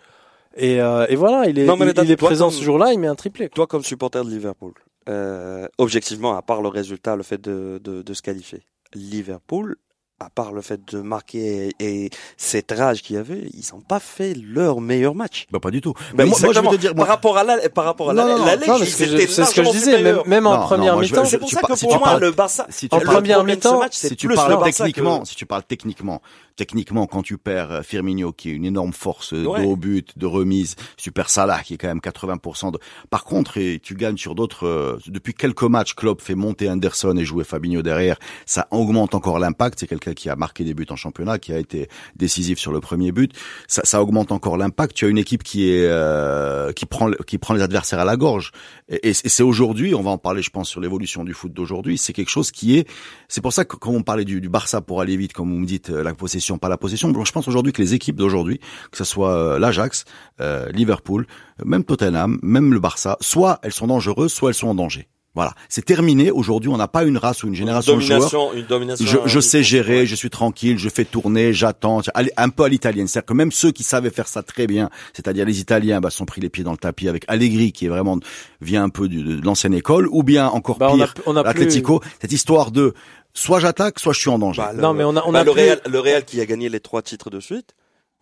[0.56, 2.92] Et, euh, et voilà, il est, Non, mais il, est toi, présent comme- ce jour-là,
[2.92, 3.48] il met un triplé.
[3.50, 4.72] Toi, comme supporter de Liverpool,
[5.08, 8.62] euh, objectivement, à part le résultat, le fait de, de, de se qualifier,
[8.94, 9.76] Liverpool,
[10.20, 13.80] à part le fait de marquer et, et cette rage qu'il y avait, ils n'ont
[13.80, 15.46] pas fait leur meilleur match.
[15.52, 15.92] Bah, pas du tout.
[16.14, 18.10] Ben, Mais moi, moi, je vais te dire, moi, par rapport à la, par rapport
[18.10, 20.56] à la, Non, non, la Ligue, Non, c'est ce que je- disais, même, même en
[20.58, 21.24] Non, première mi-temps.
[21.24, 23.04] C'est pour ça que si pour tu moi, parles- le Barça, si tu En le
[23.04, 26.20] parles- première mi-temps, match, c'est si tu parles techniquement, que- si tu parles techniquement,
[26.58, 29.60] techniquement, quand tu perds euh, Firmino, qui est une énorme force euh, Ouais.
[29.62, 32.78] de haut but, de remise, Super Salah, qui est quand même 80% de...
[33.08, 34.66] Par contre, et tu gagnes sur d'autres...
[34.66, 38.18] euh, depuis quelques matchs, Klopp fait monter Anderson et jouer Fabinho derrière.
[38.44, 39.78] Ça augmente encore l'impact.
[39.80, 42.80] C'est quelqu'un qui a marqué des buts en championnat, qui a été décisif sur le
[42.80, 43.32] premier but.
[43.68, 44.96] Ça, ça augmente encore l'impact.
[44.96, 48.16] Tu as une équipe qui est euh, qui prend qui prend les adversaires à la
[48.16, 48.50] gorge.
[48.88, 51.98] Et, et c'est aujourd'hui, on va en parler, je pense, sur l'évolution du foot d'aujourd'hui.
[51.98, 52.88] C'est quelque chose qui est.
[53.28, 55.58] C'est pour ça que quand on parlait du, du Barça pour aller vite, comme vous
[55.58, 57.12] me dites, la possession, pas la possession.
[57.24, 60.06] Je pense aujourd'hui que les équipes d'aujourd'hui, que ce soit euh, l'Ajax,
[60.40, 61.26] euh, Liverpool,
[61.60, 65.08] euh, même Tottenham, même le Barça, soit elles sont dangereuses, soit elles sont en danger.
[65.38, 66.32] Voilà, c'est terminé.
[66.32, 68.18] Aujourd'hui, on n'a pas une race ou une génération de joueurs.
[68.18, 69.06] domination, une domination.
[69.06, 70.06] Je, je sais gérer, Ouais.
[70.06, 73.06] je suis tranquille, je fais tourner, j'attends, Allez, un peu à l'italienne.
[73.06, 76.24] C'est-à-dire que même ceux qui savaient faire ça très bien, c'est-à-dire les Italiens, bah, sont
[76.24, 78.18] pris les pieds dans le tapis avec Allegri qui est vraiment
[78.60, 81.36] vient un peu du- de, l'ancienne école, ou bien encore Bah, on a- pire, on
[81.36, 82.00] a plus- l'Atlético.
[82.20, 82.94] Cette histoire de
[83.32, 84.60] soit j'attaque, soit je suis en danger.
[84.62, 86.46] Bah, Non, mais on a- on bah, a le plus- Real, le Real qui a
[86.46, 87.74] gagné les trois titres de suite.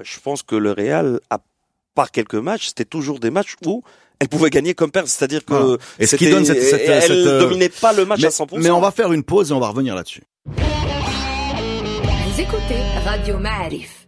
[0.05, 1.39] Je pense que le Real, à
[1.95, 3.83] part quelques matchs, c'était toujours des matchs où
[4.21, 5.09] elle pouvait gagner comme perdre.
[5.09, 5.77] C'est-à-dire que Voilà.
[5.99, 8.27] Et ce qui c'était- donne cette- cette- elle cette, euh, dominait pas le match mais,
[8.27, 8.61] à 100%.
[8.63, 10.23] mais on va faire une pause et on va revenir là-dessus.
[10.47, 14.06] Vous écoutez Radio Ma'arif.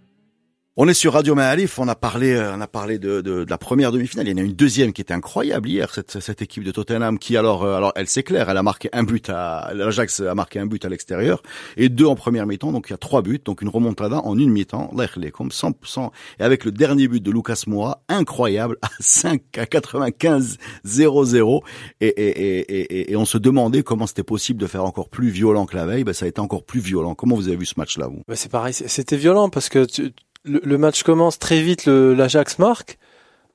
[0.81, 3.51] On est sur Radio Maalif, on a parlé, euh, on a parlé de, de, de
[3.51, 4.29] la première demi-finale.
[4.29, 7.19] Il y en a une deuxième qui était incroyable hier, cette, cette équipe de Tottenham
[7.19, 10.61] qui alors, euh, alors elle s'éclaire, elle a marqué un but à, l'Ajax a marqué
[10.61, 11.43] un but à l'extérieur
[11.77, 14.39] et deux en première mi-temps, donc il y a trois buts, donc une remontada en
[14.39, 19.59] une mi-temps, yakhlikum, 100%, et avec le dernier but de Lucas Moura, incroyable, à 5,
[19.59, 21.61] à 95, 0-0,
[22.01, 25.67] et, et, et, et, on se demandait comment c'était possible de faire encore plus violent
[25.67, 27.17] que la veille, ben ça a été encore plus violent.
[27.17, 28.23] Comment vous avez vu ce match-là, vous?
[28.29, 30.13] Bah, c'est pareil, c'était violent parce que tu-
[30.45, 32.99] le, match commence très vite, l'Ajax marque.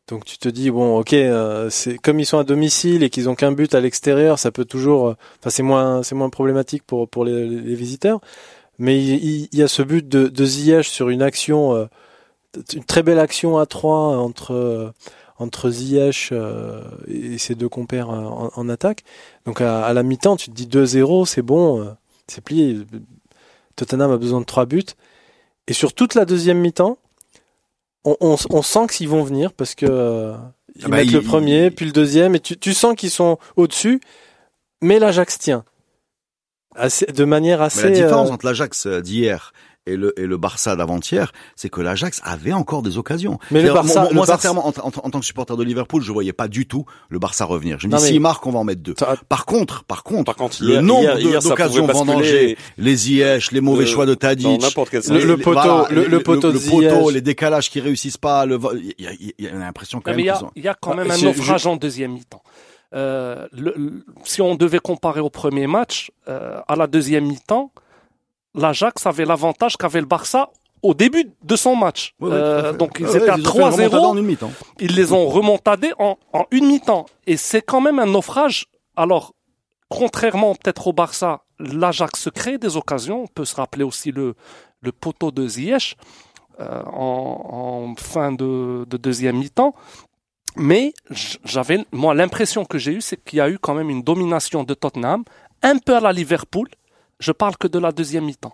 [0.07, 1.69] Donc tu te dis bon, ok, euh,
[2.03, 5.07] comme ils sont à domicile et qu'ils ont qu'un but à l'extérieur, ça peut toujours,
[5.07, 8.19] euh, enfin c'est moins, c'est moins problématique pour pour les, visiteurs.
[8.79, 11.85] Mais il, y a ce but de, de Ziyech sur une action, euh,
[12.73, 14.93] une très belle action à trois entre
[15.39, 16.33] entre Ziyech
[17.07, 19.03] et ses deux compères en, attaque.
[19.45, 21.95] Donc à, la mi-temps, tu te dis 2-0, c'est bon,
[22.27, 22.79] c'est plié.
[23.75, 24.83] Tottenham a besoin de trois buts.
[25.67, 26.97] Et sur toute la deuxième mi-temps,
[28.03, 30.33] on, on, on sent qu'ils vont venir parce que euh,
[30.75, 32.95] ils Ah bah, mettent il- le premier, il- puis le deuxième, et tu, tu sens
[32.95, 34.01] qu'ils sont au-dessus,
[34.81, 35.63] mais l'Ajax tient.
[36.75, 37.83] Assez, de manière Mais assez.
[37.83, 39.53] la différence euh, entre l'Ajax d'hier
[39.85, 43.37] et le, et le Barça d'avant-hier, c'est que l'Ajax avait encore des occasions.
[43.51, 45.63] Mais le Barça- moi, le moi, Barça- sincèrement, en, en- en tant que supporter de
[45.63, 47.79] Liverpool, je voyais pas du tout le Barça revenir.
[47.79, 48.95] Je me dis, mais- s'il marque, on va en mettre deux.
[48.97, 53.61] ça- Par contre, par contre, Par contre, le hier, nombre d'occasions vendangées, les Ziyech, les
[53.61, 54.47] mauvais Euh, choix de Tadic.
[54.47, 58.55] Le- le poteau- le- le poteau de le poteau, les décalages qui réussissent pas, le,
[58.55, 60.51] vo- il y a, il y a l'impression quand Non, même il y, a, ont-
[60.55, 62.41] il y a quand Ah, même un je- naufrage en deuxième mi-temps.
[62.95, 63.47] Euh,
[64.23, 67.71] si on devait comparer au premier match, euh, à la deuxième mi-temps,
[68.55, 70.49] l'Ajax avait l'avantage qu'avait le Barça
[70.81, 72.13] au début de son match.
[72.19, 74.05] Ouais, ouais, Euh, donc ils Ouais, étaient ouais, à ils ont fait une remontada 3-0,
[74.05, 74.51] en une mi-temps.
[74.79, 77.05] ils les ont remontadés en, en une mi-temps.
[77.25, 78.65] Et c'est quand même un naufrage.
[78.95, 79.33] Alors,
[79.89, 83.23] contrairement peut-être au Barça, l'Ajax se crée des occasions.
[83.23, 84.35] On peut se rappeler aussi le,
[84.81, 85.95] le poteau de Ziyech
[86.59, 89.73] euh, en, en fin de, de deuxième mi-temps.
[90.55, 90.93] Mais
[91.43, 94.63] j'avais, moi, l'impression que j'ai eue, c'est qu'il y a eu quand même une domination
[94.63, 95.23] de Tottenham,
[95.63, 96.67] un peu à la Liverpool.
[97.23, 98.53] Je parle que de la deuxième mi-temps.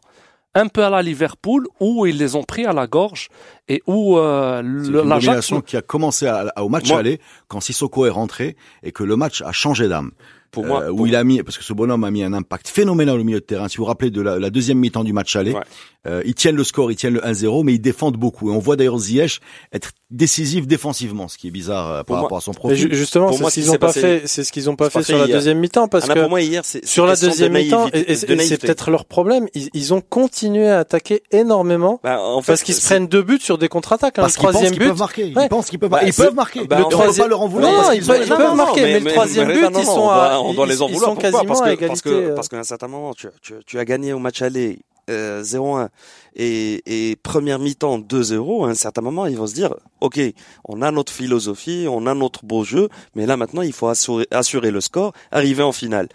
[0.56, 3.30] Un peu à la Liverpool, où ils les ont pris à la gorge
[3.68, 7.00] et où euh, le- une l'Ajax domination qui a commencé à- à- au match Moi-
[7.00, 10.12] aller quand Sissoko est rentré et que le match a changé d'âme.
[10.52, 12.34] Pour moi, Euh, où pour- il a mis parce que ce bonhomme a mis un
[12.34, 13.68] impact phénoménal au milieu de terrain.
[13.68, 15.62] Si vous vous rappelez de la, la deuxième mi-temps du match aller, Ouais.
[16.08, 18.50] euh, ils tiennent le score, ils tiennent le 1-0, mais ils défendent beaucoup.
[18.50, 19.40] Et on voit d'ailleurs Ziyech
[19.74, 22.78] être décisif défensivement, ce qui est bizarre euh, Pour par moi- rapport à son profil.
[22.78, 24.76] ju- justement, c'est ce ce qui qu'ils ont s'est pas fait, c'est ce qu'ils ont
[24.76, 25.38] pas fait sur la hier.
[25.38, 27.86] deuxième mi-temps parce Ah que pour moi hier, c'est sur c'est la de deuxième mi-temps,
[27.90, 31.22] naïveté- et, et- de et c'est peut-être leur problème, ils, ils ont continué à attaquer
[31.32, 34.18] énormément Bah, en fait, parce qu'ils se prennent deux buts sur des contre-attaques.
[34.18, 34.22] hein.
[34.24, 35.28] parce Le qu'ils pensent troisième qu'ils but, peuvent marquer.
[35.28, 36.66] Ils pensent qu'ils peuvent, Bah, ils c'est- peuvent marquer.
[36.66, 38.82] bah, on le troisième- pas leur en vouloir Non, parce ils qu'ils peuvent- ils marquer,
[38.82, 41.14] mais le troisième but, ils sont à- on doit ils- les en vouloir.
[41.16, 42.36] Pourquoi parce que, parce que, euh.
[42.36, 45.88] parce qu'à un certain moment, tu, tu, tu as gagné au match aller euh, 0-1
[46.36, 48.66] et, et première mi-temps 2-0.
[48.68, 50.20] À un certain moment, ils vont se dire, ok,
[50.66, 54.28] on a notre philosophie, on a notre beau jeu, mais là maintenant, il faut assurer,
[54.32, 56.10] assurer le score, arriver en finale.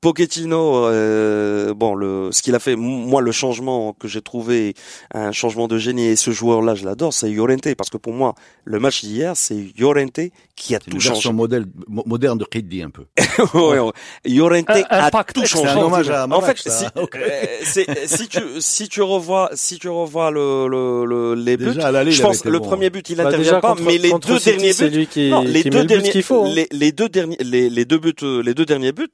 [0.00, 4.74] Pochettino, euh, bon, le, ce qu'il a fait, moi, le changement que j'ai trouvé,
[5.14, 8.34] un changement de génie, et ce joueur-là, je l'adore, c'est Llorente, parce que pour moi,
[8.64, 10.20] le match d'hier, c'est Llorente
[10.54, 11.08] qui a C'est tout changé.
[11.10, 13.04] version modèle, mo- moderne de Kheddi un peu.
[13.54, 13.92] Ouais, ouais.
[14.26, 15.64] Llorente Un- a impact tout changé.
[15.64, 17.16] C'est un hommage à En fait, si, Ok.
[17.16, 17.28] euh,
[17.62, 22.10] c'est- si tu si tu revois si tu revois le, le, le- les buts, Déjà,
[22.10, 22.64] je pense le bon.
[22.66, 24.96] premier but il Bah, intervient déjà, pas, contre- mais les deux City, derniers c'est buts,
[24.96, 26.44] lui qui, non, qui les met deux le but derniers qu'il faut.
[26.44, 26.48] hein.
[26.54, 29.08] les, les deux derniers les, les deux buts les deux derniers buts,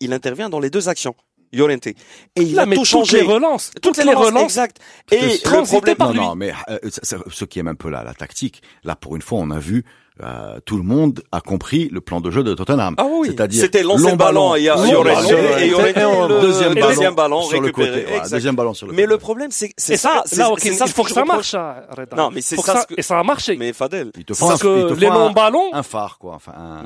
[0.00, 1.14] il intervient dans les deux actions.
[1.52, 1.94] Llorente et
[2.36, 3.18] il Là, a mais tout toutes changé.
[3.18, 4.78] les relances, Toutes les relances, exact.
[5.12, 6.20] Et le problème, par non, lui.
[6.20, 9.22] non, mais euh, ça- ceux qui aiment un peu la, la tactique, là pour une
[9.22, 9.84] fois, on a vu
[10.22, 12.94] euh, tout le monde a compris le plan de jeu de Tottenham.
[12.98, 15.68] ah oui, C'est-à-dire c'était lancer le ballon et il y a long Llorente ballon, et
[15.70, 18.06] Llorente et on- le deuxième ballon, deuxième ballon sur le côté.
[18.30, 19.12] deuxième ballon sur le Mais côté.
[19.12, 20.22] le problème, c'est c'est ça.
[20.24, 22.16] ça, là, ok, il faut que ça marche, Reda.
[22.16, 23.56] Non, mais c'est ça Et ça a marché.
[23.56, 26.34] Mais Fadel, il te faut un, que te les un- longs ballons, un phare quoi.
[26.36, 26.84] Enfin, un-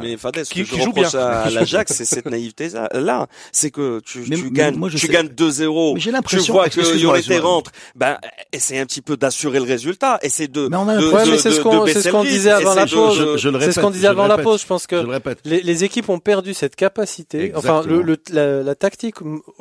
[0.00, 1.20] Mais, Fadel, ce Qui- que je reproche bien.
[1.20, 6.10] à l'Ajax, c'est cette naïveté là, c'est que tu, gagnes, tu gagnes 2-0, Mais j'ai
[6.10, 7.18] tu l'impression- vois que excuse-moi.
[7.40, 8.16] rentre, ben
[8.52, 11.50] essaie un petit peu d'assurer le résultat, essaie de Mais on a de- mais c'est
[11.50, 13.18] ce qu'on disait avant avant la c'est- pause.
[13.18, 14.60] je- je le C'est ce qu'on disait avant la pause.
[14.62, 15.38] Je pense Je que le répète.
[15.44, 17.52] les, les équipes ont perdu cette capacité.
[17.54, 19.16] Enfin, le, le- la, la tactique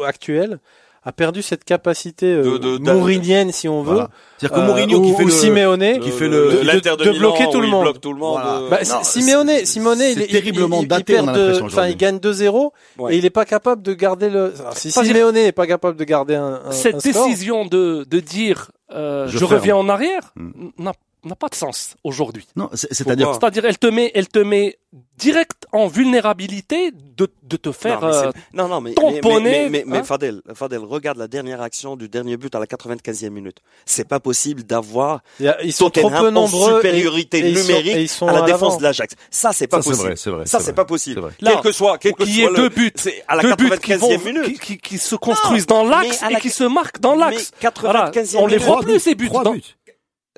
[0.05, 0.59] actuelle
[1.05, 3.93] a perdu cette capacité euh, De- de- de- mourinienne, si on veut.
[3.93, 4.09] Voilà.
[4.37, 6.91] C'est-à-dire que Euh, Mourinho qui ou- fait ou le, Simeone, qui fait le- de- l'Inter
[6.99, 7.83] de, de Milan, bloquer tout le il monde.
[7.83, 8.33] bloque tout le monde.
[8.41, 8.57] Voilà.
[8.59, 11.65] euh, Bah, Non, Simeone, Simeone, il, il- terriblement il- il daté, perd on de- l'impression
[11.67, 13.15] enfin, il gagne 2-0 Ouais.
[13.15, 14.53] et il est pas capable de garder le.
[14.59, 18.05] Alors, si Simeone n'est pas capable de garder un, un, Cette un score, décision de,
[18.07, 20.51] de dire euh, Je reviens en arrière Hmm.
[20.79, 20.91] n'a
[21.23, 22.47] n'a pas de sens aujourd'hui.
[22.55, 24.77] Non, c'est- c'est-à-dire C'est-à-dire, elle te met, elle te met
[25.17, 28.01] direct en vulnérabilité de, de te faire.
[28.01, 30.03] non, mais euh, non, non, mais, tamponner, mais, mais, mais, mais hein.
[30.03, 33.57] Fadel, Fadel, regarde la dernière action du dernier but à la 95e minute.
[33.85, 35.21] C'est pas possible d'avoir
[35.63, 36.71] ils sont trop peu en nombreux.
[36.71, 39.15] et- supériorité et ils sont- numérique et ils sont à la à défense de l'Ajax.
[39.29, 40.07] Ça, c'est pas Ça, possible.
[40.07, 41.21] vrai, c'est vrai, Ça, c'est pas possible.
[41.41, 42.93] Là, quel que soit, quel que qu'il y soit ait le- deux buts,
[43.27, 44.45] à la deux buts qui, 95e vont- minute.
[44.45, 47.51] qui, qui, qui se construisent dans l'axe et qui se marquent dans l'axe.
[47.61, 49.27] Mais Voilà, 95e on les voit plus ces buts.
[49.27, 49.61] Trois buts.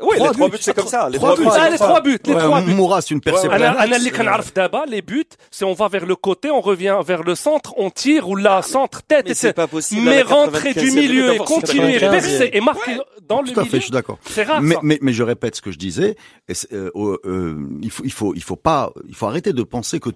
[0.02, 0.56] Oui, les Trois trois buts.
[0.56, 1.08] buts, c'est comme ça.
[1.08, 1.50] Les Trois trois buts.
[1.50, 1.58] buts.
[1.58, 2.74] Ah, les trois buts, les Ouais, trois buts.
[2.74, 3.80] Moura, c'est une percée Ouais, أنا pleine.
[3.82, 7.22] أنا اللي كنعرف دابا les buts c'est on va vers le côté on revient vers
[7.22, 10.06] le centre on tire ou la centre tête Mais et c'est c'est pas possible.
[10.08, 12.10] à mais la rentrer 95e du minute milieu et d'avoir cette continuer 95e.
[12.10, 14.18] percer et marquer dans le Tout à fait, je milieu suis d'accord.
[14.28, 14.80] c'est rare Mais, ça.
[14.82, 16.14] mais, mais je répète ce que je disais.
[16.50, 19.54] Et c'est, euh, euh, euh, il faut, il faut, il faut pas, il faut arrêter
[19.54, 20.10] de penser que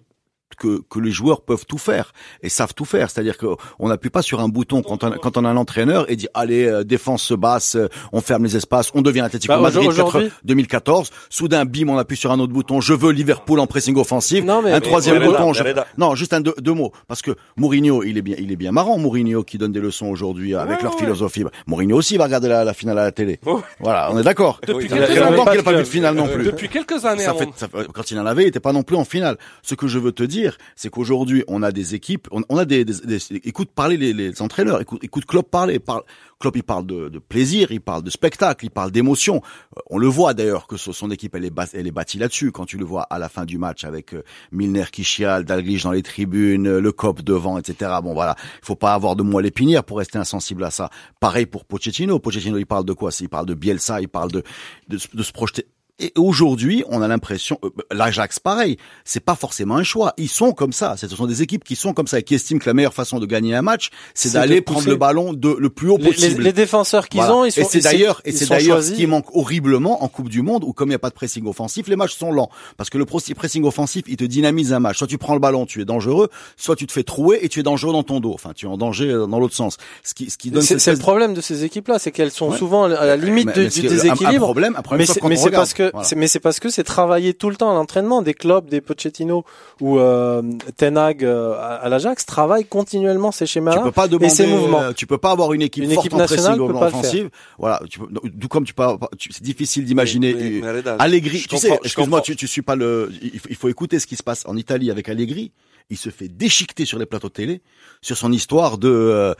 [0.55, 3.09] que, que les joueurs peuvent tout faire et savent tout faire.
[3.09, 3.47] C'est-à-dire que
[3.79, 6.15] on n'appuie pas sur un bouton quand on, a- quand on a un entraîneur et
[6.15, 9.87] dit allez euh, défense basse, euh, on ferme les espaces, on devient Atlético Bah, Madrid
[9.87, 11.09] aujourd'hui- 4 2014.
[11.29, 12.81] Soudain, bim, on appuie sur un autre bouton.
[12.81, 14.43] Je veux Liverpool en pressing offensif.
[14.43, 15.51] Non, mais- un troisième mais- bouton.
[15.51, 18.51] mais- je- Non, juste un deux, deux mots parce que Mourinho, il est bien, il
[18.51, 18.97] est bien marrant.
[18.97, 21.43] Mourinho qui donne des leçons aujourd'hui avec leur philosophie.
[21.67, 23.39] Mourinho aussi va regarder la, la finale à la télé.
[23.79, 24.59] Voilà, on est d'accord.
[24.67, 25.13] Depuis quelques années.
[25.13, 26.43] qu'il n'a pas vu de finale non plus.
[26.45, 28.83] depuis quelques années Ça fait, ça fait- quand il en avait, il était pas non
[28.83, 29.37] plus en finale.
[29.61, 30.44] Ce que je veux te dire,
[30.75, 34.13] c'est qu'aujourd'hui, on a des équipes, on, on a des, des, des- écoute parler les,
[34.13, 36.03] les entraîneurs, écoute, écoute Klopp parler, parle,
[36.39, 39.41] Klopp il parle de, de plaisir, il parle de spectacle, il parle d'émotion.
[39.77, 42.51] Euh, On le voit d'ailleurs que son équipe elle est, bas- elle est bâtie là-dessus.
[42.51, 45.55] Quand tu le vois à la fin du match avec euh, Milner qui chiale, dans
[45.91, 47.91] les tribunes, euh, le Cop devant, etc.
[48.03, 50.89] Bon voilà, il faut pas avoir de moelle épinière pour rester insensible à ça.
[51.19, 52.19] Pareil pour Pochettino.
[52.19, 53.11] Pochettino il parle de quoi?
[53.19, 54.43] Il parle de Bielsa, il parle de
[54.89, 55.65] de, de se projeter.
[55.97, 60.13] Et aujourd'hui, on a l'impression, euh, l'Ajax pareil, c'est pas forcément un choix.
[60.17, 60.97] Ils sont comme ça.
[60.97, 63.17] Ce sont des équipes qui sont comme ça et qui estiment que la meilleure façon
[63.19, 66.11] de gagner un match, c'est d'aller prendre le ballon de le plus haut les, les,
[66.11, 66.43] possible.
[66.43, 67.35] les défenseurs qu'ils Voilà.
[67.35, 67.61] ont, ils sont.
[67.61, 70.73] et c'est d'ailleurs, et c'est d'ailleurs ce qui manque horriblement en Coupe du Monde où
[70.73, 72.49] comme il n'y a pas de pressing offensif, les matchs sont lents.
[72.75, 74.97] Parce que le pressing offensif, il te dynamise un match.
[74.97, 77.61] Soit tu prends le ballon, tu es dangereux, soit tu te fais trouer et tu
[77.61, 78.33] es dangereux dans ton dos.
[78.33, 79.77] Enfin, tu es en danger euh, dans l'autre sens.
[80.03, 82.57] Ce qui, ce qui donne C'est le problème de ces équipes-là, c'est qu'elles sont Ouais.
[82.57, 84.43] souvent à la limite Mais- de- mais du c'est- un- Un déséquilibre.
[84.43, 86.07] problème, un problème Mais c'est parce que Voilà.
[86.15, 88.21] mais c'est parce que c'est travaillé tout le temps à l'entraînement.
[88.21, 89.43] Des clubs, des Pochettino
[89.81, 90.41] ou euh,
[90.77, 93.81] Ten Hag euh, à, l'Ajax travaillent continuellement ces Tu schémas-là.
[93.81, 94.81] peux pas demander, ces mouvements.
[94.81, 97.29] euh, tu peux pas avoir une équipe Une forte équipe en nationale pressing le offensive.
[97.59, 97.99] Voilà, tu
[98.39, 98.73] tout comme tu
[99.17, 100.33] tu- c'est difficile d'imaginer.
[100.63, 103.99] Reda, Allegri, tu sais, excuse-moi, tu, tu suis pas le, il faut, il faut écouter
[103.99, 105.51] ce qui se passe en Italie avec Allegri.
[105.91, 107.61] Il se fait déchiqueter sur les plateaux de télé
[108.01, 109.33] sur son histoire de, euh,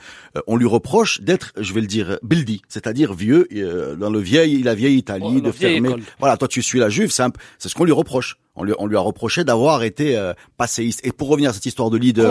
[0.46, 4.62] on lui reproche d'être, je vais le dire, bildi, c'est-à-dire vieux, euh, dans le vieil,
[4.62, 5.88] la vieille Italie, Oh, de fermer.
[5.88, 6.02] école.
[6.36, 8.36] Voilà, toi tu suis la Juve, c'est un- c'est ce qu'on lui reproche.
[8.54, 11.00] On lui, on lui a reproché d'avoir été euh, passéiste.
[11.04, 12.26] Et pour revenir à cette histoire de leader,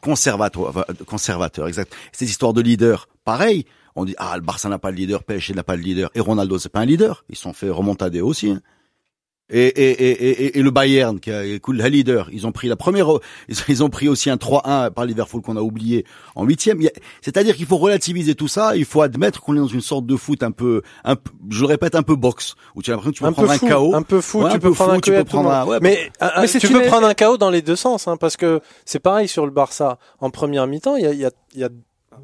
[0.00, 1.94] conservateur, enfin, conservateur, exact.
[2.12, 3.64] Cette histoire de leader, pareil.
[3.96, 6.20] On dit ah le Barça n'a pas de leader, PSG n'a pas de leader, et
[6.20, 7.24] Ronaldo c'est pas un leader.
[7.28, 8.50] Ils sont fait remontader aussi.
[8.50, 8.60] hein.
[9.50, 10.10] Et, et, et,
[10.46, 13.08] et, et le Bayern qui a écoute, le leader, ils ont pris la première,
[13.68, 16.80] ils, ont pris aussi un 3-1 par Liverpool qu'on a oublié en huitième.
[17.20, 18.74] C'est-à-dire qu'il faut relativiser tout ça.
[18.74, 21.16] Il faut admettre qu'on est dans une sorte de foot un peu, un
[21.50, 23.44] je le répète, un peu box où tu as l'impression que tu peux un peu
[23.46, 23.94] prendre un KO.
[23.94, 24.38] un peu fou.
[24.42, 26.48] Ouais, tu un peux peu prendre fou, un tu peux prendre un- ouais, mais Mais
[26.48, 29.28] tu une- peux prendre un KO dans les deux sens, hein, parce que c'est pareil
[29.28, 29.98] sur le Barça.
[30.20, 31.68] En première mi-temps, il y a, y a, y a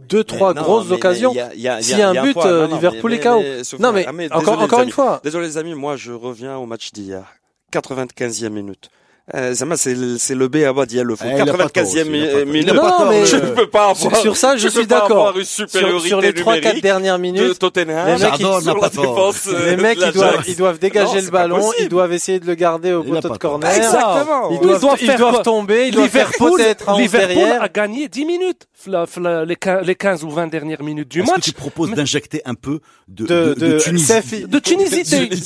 [0.09, 1.33] deux, trois Mais grosses occasions.
[1.35, 2.47] y y y S'il a- y a un but, point.
[2.47, 3.41] euh, Non, Liverpool mais- est KO.
[3.41, 6.57] mais- Non mais ah, encore, désolé, encore une fois, Désolé les amis, moi je reviens
[6.57, 7.25] au match d'hier.
[7.73, 8.91] 95e minute.
[9.35, 11.15] Euh, Zama, c'est le, c'est le B à bas d'hier le.
[11.15, 12.47] Eh, tort 95e aussi, il a pas tort.
[12.47, 12.75] minute.
[12.75, 15.35] Non, mais- je ne peux pas sur, avoir, sur ça, je, je suis d'accord.
[15.45, 15.69] Sur,
[16.01, 19.31] sur les trois, quatre dernières de minutes, Tottenham les mecs, pas tort.
[19.33, 19.49] défense.
[19.49, 21.77] euh, les mecs, ils doivent, ils doivent dégager Non, le ballon, possible.
[21.81, 23.71] ils doivent essayer de le garder au poteau de corner.
[23.77, 24.51] Exactement.
[24.51, 27.69] Ils Ils doivent, ils doivent tomber, ils doivent faire Liverpool, peut-être un 11 Liverpool a
[27.69, 31.91] gagné 10 minutes les 15, les 15 ou 20 dernières minutes du match tu proposes
[31.91, 35.41] d'injecter un peu de, De, de, de Tunisie, de Tunisite, de, du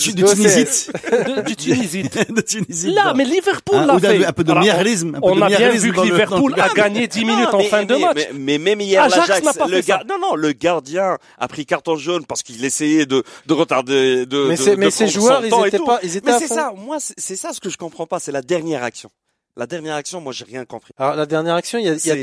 [1.57, 2.93] Tunisite de Tunisie.
[2.93, 5.93] là mais Liverpool Hein, l'a fait un peu de Alors, miéralisme, on a bien vu
[5.93, 9.47] que Liverpool a gagné 10 minutes en fin de match Mais, même hier, Ajax l'Ajax,
[9.47, 9.97] n'a pas le fait ça.
[9.99, 14.27] gar- non, non, le gardien a pris carton jaune parce qu'il essayait de, de retarder,
[14.27, 16.55] de, Mais de- mais ces joueurs, ils étaient pas- ils étaient Mais à c'est fond.
[16.55, 19.11] ça, moi, c'est c'est ça ce que je comprends pas, c'est la dernière action.
[19.57, 20.93] La dernière action, moi, j'ai rien compris.
[20.99, 22.17] Alors la dernière action, il y a, il y a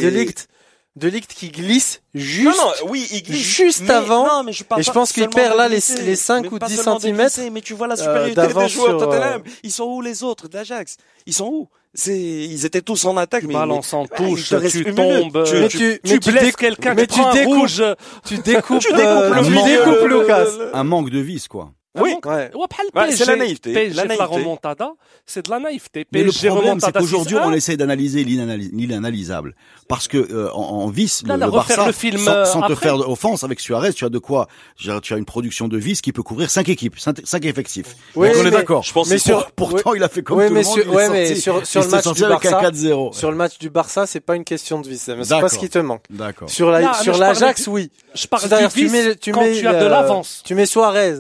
[0.98, 2.46] De Ligt qui glisse juste.
[2.58, 3.40] non, non, oui, il glisse.
[3.48, 6.02] juste mais- avant, Non, mais je parle et je pense qu'il perd là les- glisser,
[6.02, 7.98] les cinq mais ou pas 10 seulement de centimètres, glisser, Mais tu vois la euh,
[7.98, 9.42] supériorité des d'avance joueurs sur, Tottenham.
[9.46, 10.98] euh, Ils sont où les autres d'Ajax?
[11.26, 11.70] Ils sont où?
[11.94, 13.42] C'est, ils étaient tous en attaque.
[13.42, 16.60] Tu mais, balances en touche, tu tombes, euh, mais tu, tu, tu tu blesses découpes-
[16.60, 17.84] quelqu'un, mais tu tu prends un découpes, rouge.
[18.28, 20.44] tu découpes, tu découpes euh, le tu découpes le- Lucas.
[20.44, 21.72] le- Un manque de vis, quoi.
[22.00, 22.52] Oui, ouais.
[22.56, 23.74] ouais c'est la naïveté.
[23.74, 24.18] PSG, la naïveté.
[24.18, 24.94] la remontada,
[25.26, 26.06] c'est de la naïveté.
[26.06, 29.56] PSG, Mais le problème, c'est qu'aujourd'hui, on essaie d'analyser l'inanalysable.
[29.90, 32.62] Parce que euh, on, on là, le, là, le Barça le film sans, euh, sans
[32.62, 33.92] te faire offense avec Suarez.
[33.94, 36.98] Tu as de quoi Tu as une production de vice qui peut couvrir cinq équipes,
[36.98, 37.96] cinq, cinq effectifs.
[38.16, 38.84] Oui, Donc, on est d'accord.
[38.84, 40.68] Je pense mais sur, pour, pourtant, oui, il a fait comme oui, tout mais le
[40.68, 40.80] monde.
[40.80, 42.72] Sur, mais sur, sur, le match du Barça,
[43.12, 45.10] sur le match du Barça, c'est pas une question de vice.
[45.24, 46.04] C'est pas ce qui te manque.
[46.10, 46.50] D'accord.
[46.50, 47.92] Sur l'Ajax, oui.
[48.14, 48.74] Je parle d'un vice.
[48.74, 50.42] Tu mets, tu mets de euh, l'avance.
[50.46, 51.16] Tu mets Suarez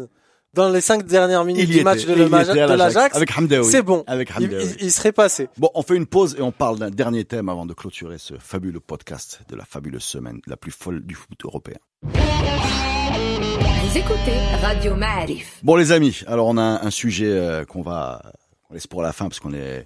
[0.53, 3.15] dans les cinq dernières minutes du match était, de l'Ajax, était à de l'Ajax, l'Ajax,
[3.15, 3.71] avec Hamdaoui.
[3.71, 4.03] c'est bon.
[4.07, 4.63] Avec Il, Hamdaoui.
[4.79, 5.47] il- il serait passé.
[5.57, 8.33] Bon, on fait une pause et on parle d'un dernier thème avant de clôturer ce
[8.37, 11.77] fabuleux podcast de la fabuleuse semaine, la plus folle du foot européen.
[12.03, 15.59] Vous écoutez Radio Ma'arif.
[15.63, 18.21] Bon les amis, alors on a un, un sujet euh, qu'on va
[18.69, 19.85] on laisse pour la fin parce qu'on est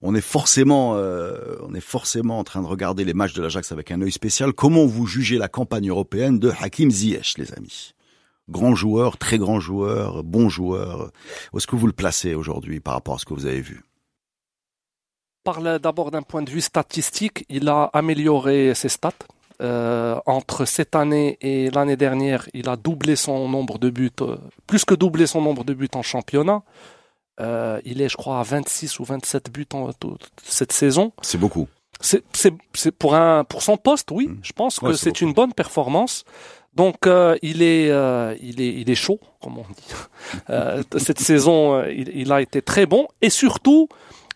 [0.00, 3.70] on est forcément euh, on est forcément en train de regarder les matchs de l'Ajax
[3.72, 4.52] avec un œil spécial.
[4.52, 7.92] Comment vous jugez la campagne européenne de Hakim Ziyech, les amis?
[8.48, 11.10] Grand joueur, très grand joueur, bon joueur.
[11.52, 13.84] Où est-ce que vous le placez aujourd'hui par rapport à ce que vous avez vu?
[15.44, 19.12] Parle d'abord d'un point de vue statistique, il a amélioré ses stats.
[19.60, 24.36] Euh, entre cette année et l'année dernière, il a doublé son nombre de buts, euh,
[24.66, 26.62] plus que doublé son nombre de buts en championnat.
[27.40, 29.90] Euh, il est, je crois, à 26 ou 27 buts en,
[30.42, 31.12] cette saison.
[31.22, 31.68] C'est beaucoup.
[32.00, 32.24] C'est,
[32.98, 34.26] pour un, pour son poste, oui.
[34.26, 34.40] Mm.
[34.42, 36.24] Je pense que Ouais, c'est une bonne performance.
[36.74, 39.94] Donc euh, il est, euh, il est, il est chaud, comme on dit.
[40.48, 43.88] Euh, cette saison, il, il a été très bon et surtout,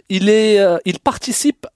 [0.08, 1.66] il est, il participe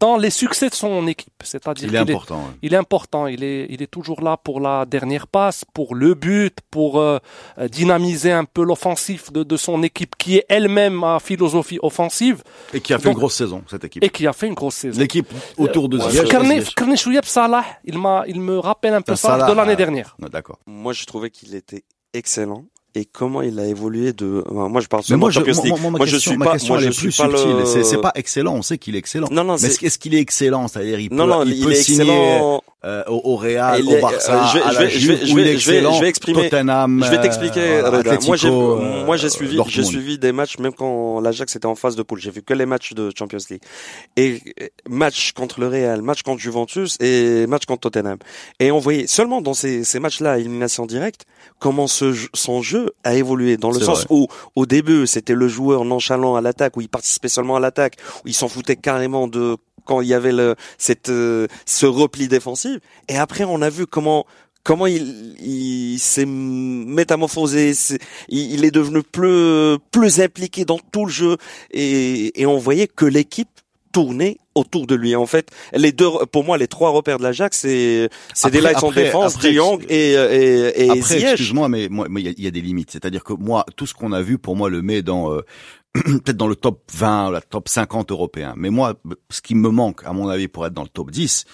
[0.00, 1.32] dans les succès de son équipe.
[1.42, 3.26] C'est-à-dire il, est important, est, il est important.
[3.26, 7.18] Il est il est toujours là pour la dernière passe, pour le but, pour euh,
[7.58, 12.42] euh, dynamiser un peu l'offensif de, de, son équipe qui est elle-même à philosophie offensive.
[12.72, 14.02] Et qui a fait une grosse saison cette équipe.
[14.02, 14.98] Et qui a fait une grosse saison.
[14.98, 15.28] L'équipe
[15.58, 17.24] autour de euh, Ziyech.
[17.24, 20.16] Salah, il m'a il me rappelle un peu ça de l'année euh, dernière.
[20.18, 20.58] D'accord.
[20.66, 21.84] Moi, je trouvais qu'il était
[22.14, 22.64] excellent
[22.96, 24.44] et comment il a évolué de.
[24.50, 25.80] moi, je parle Mais seulement moi, je, Champions moi, League.
[25.80, 26.52] moi, ma Moi, je question, suis pas.
[26.52, 27.56] question, Moi, je suis pas subtile.
[27.76, 27.84] le.
[27.84, 28.54] C'est, pas excellent.
[28.56, 29.28] On sait qu'il est excellent.
[29.30, 30.66] Non, non, Mais est-ce, qu'il est excellent?
[30.66, 32.62] C'est-à-dire, il peut, Non, non, il il peut est signer excellent.
[32.84, 35.10] Euh, au, au Real, au Barça, euh, je vais- à je la vais- je Juve,
[35.20, 35.92] vais- je où il vais- est je vais- excellent.
[35.92, 38.18] je vais exprimer- Tottenham, Je vais euh, t'expliquer, Reda.
[38.26, 41.74] Moi, j'ai, moi, j'ai euh, suivi, j'ai suivi des matchs même quand l'Ajax était en
[41.74, 42.20] phase de poule.
[42.20, 43.60] J'ai vu que les matchs de Champions League.
[44.16, 48.16] Et euh, match contre le Real, match contre Juventus et match contre Tottenham.
[48.60, 51.26] Et on voyait seulement dans ces, ces matchs-là, à élimination directe,
[51.58, 54.06] comment ce, son jeu a évolué dans le sens vrai.
[54.10, 54.26] où,
[54.56, 58.28] au début, c'était le joueur nonchalant à l'attaque, où il participait seulement à l'attaque, où
[58.28, 59.56] il s'en foutait carrément de
[59.90, 62.78] quand il y avait le, cette, euh, ce repli défensif.
[63.08, 64.24] Et après, on a vu comment,
[64.62, 67.72] comment il, il s'est métamorphosé,
[68.28, 71.38] il, il est devenu plus, plus impliqué dans tout le jeu
[71.72, 73.48] et, et on voyait que l'équipe
[73.90, 75.16] tournait autour de lui.
[75.16, 78.84] En fait, les deux, pour moi, les trois repères de l'Ajax, c'est, c'est des lights
[78.84, 82.50] en défense, après, Jong et, et, et Après, excuse-moi, mais moi, il y y, a
[82.52, 82.92] des limites.
[82.92, 85.40] C'est-à-dire que moi, tout ce qu'on a vu, pour moi, le met dans euh,
[85.94, 88.54] peut-être dans le top 20, la top 50 européen.
[88.56, 88.94] Mais moi,
[89.30, 91.44] ce qui me manque, à mon avis, pour être dans le top 10,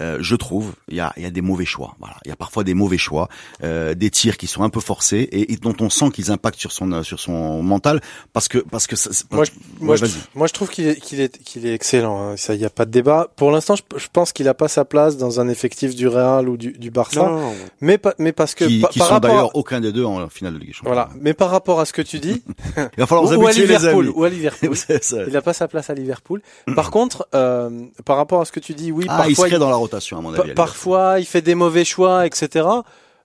[0.00, 1.96] euh, je trouve, il y a, il y a des mauvais choix.
[1.98, 3.28] Voilà, il y a parfois des mauvais choix,
[3.64, 6.58] euh, des tirs qui sont un peu forcés et, et dont on sent qu'ils impactent
[6.60, 8.00] sur son euh, sur son mental
[8.32, 10.86] parce que parce que ça- c'est- Moi, je, moi, Ouais, je, moi, je trouve qu'il
[10.86, 12.20] est, qu'il est, qu'il est excellent.
[12.22, 12.36] hein.
[12.36, 13.28] Ça, il n'y a pas de débat.
[13.36, 16.48] Pour l'instant, je, je pense qu'il a pas sa place dans un effectif du Real
[16.48, 17.22] ou du, du Barça.
[17.22, 17.54] Non, non, non.
[17.80, 20.04] Mais, pas- mais parce que qui, pa- qui par sont rapport, d'ailleurs aucun des deux
[20.04, 20.90] en finale de Ligue des Champions.
[20.92, 21.08] voilà.
[21.20, 22.42] Mais par rapport à ce que tu dis,
[22.76, 24.14] Il va falloir vous ou, à habituer les Liverpool, amis.
[24.16, 24.70] ou à Liverpool.
[25.26, 26.40] Il n'a pas sa place à Liverpool.
[26.76, 27.70] Par contre, euh,
[28.04, 30.18] par rapport à ce que tu dis, oui, Ah, il parfois, serait dans la rotation
[30.18, 30.50] à mon Pa- avis.
[30.52, 32.66] à parfois, il fait des mauvais choix, etc.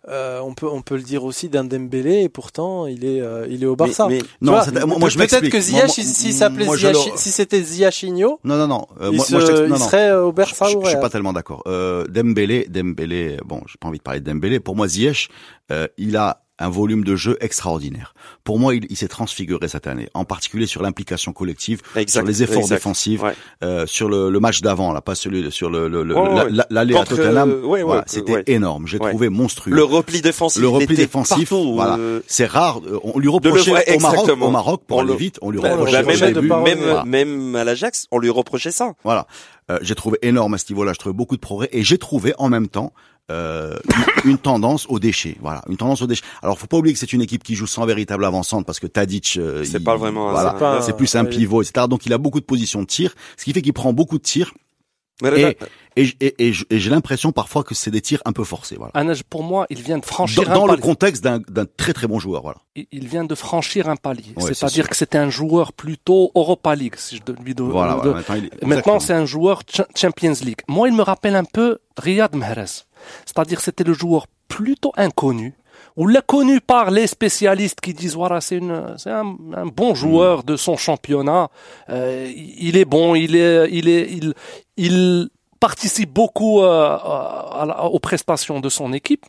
[0.10, 3.48] Euh, on peut on peut le dire aussi d'un Dembélé et pourtant il est euh,
[3.50, 4.08] il est au Barça.
[4.10, 6.92] Mais- mais- Non, vois, c'est- moi- moi, je peut-être que Ziyech, si, si s'appelait je
[7.16, 8.86] si c'était Ziyachinho, Non, non, non.
[9.00, 11.00] euh, il, moi, se- moi, je il non, serait au Barça je, ou je suis
[11.00, 11.64] pas tellement d'accord.
[11.68, 14.60] Euh, Dembélé, Dembélé, bon, j'ai pas envie de parler de Dembélé.
[14.60, 15.30] Pour moi, Ziyech,
[15.72, 18.14] euh, il a un volume de jeu extraordinaire.
[18.44, 22.28] Pour moi, il, il s'est transfiguré cette année, en particulier sur l'implication collective, Exact, sur
[22.28, 22.76] les efforts exact.
[22.76, 23.34] défensifs, Ouais.
[23.64, 26.96] euh, sur le, le match d'avant, là, pas celui sur le Ouais, ouais, la- ouais.
[26.98, 27.50] à Tottenham.
[27.50, 28.86] euh, ouais, ouais, Voilà, ouais, c'était énorme.
[28.88, 29.74] J'ai trouvé monstrueux.
[29.74, 30.62] Le repli défensif.
[30.62, 31.96] Le repli défensif, partout, voilà.
[31.98, 32.80] euh, C'est rare.
[32.86, 35.60] euh, On lui reprochait au Maroc, au Maroc pour On aller le- vite, on lui
[35.60, 36.48] reprochait même, de début.
[36.48, 37.04] même, Voilà.
[37.06, 38.94] même à l'Ajax, on lui reprochait ça.
[39.04, 39.26] Voilà.
[39.72, 40.92] Euh, j'ai trouvé énorme à ce niveau-là.
[40.94, 42.94] Je trouvais beaucoup de progrès et j'ai trouvé en même temps
[43.32, 43.78] euh,
[44.26, 45.38] une, une tendance au déchet.
[45.42, 46.24] Voilà, une tendance au déchet.
[46.42, 48.88] Alors, faut pas oublier que c'est une équipe qui joue sans véritable avancante parce que
[48.88, 51.88] Tadic, euh, C'est pas vraiment voilà, C'est pas un- c'est plus un pivot, etc.
[51.90, 54.24] Donc, il a beaucoup de positions de tir, ce qui fait qu'il prend beaucoup de
[54.24, 54.54] tirs.
[55.24, 55.56] Et,
[55.96, 58.76] et, et, et j- et j'ai l'impression parfois que c'est des tirs un peu forcés.
[58.78, 58.92] Voilà.
[58.96, 60.82] Un âge, pour moi, il vient de franchir Dans, un dans le palier.
[60.82, 62.42] contexte d'un d'un très très bon joueur.
[62.42, 62.58] Voilà.
[62.92, 64.34] Il- vient de franchir un palier.
[64.36, 67.72] Ouais, C'est-à-dire que c'était un joueur plutôt Europa League, si je dois lui donner.
[67.72, 68.24] Voilà, de- voilà.
[68.64, 70.62] Maintenant, c'est un joueur Cha- Champions League.
[70.68, 72.66] Moi, il me rappelle un peu Riyad Mahrez.
[73.26, 75.54] C'est-à-dire, c'était le joueur plutôt inconnu.
[75.96, 80.46] On l'a connu par les spécialistes qui disent voilà c'est un, un bon joueur Mm.
[80.46, 81.50] de son championnat.
[81.90, 84.34] Euh, il est bon, il est il est il
[84.78, 85.30] il
[85.60, 89.26] participe beaucoup euh, à aux prestations de son équipe.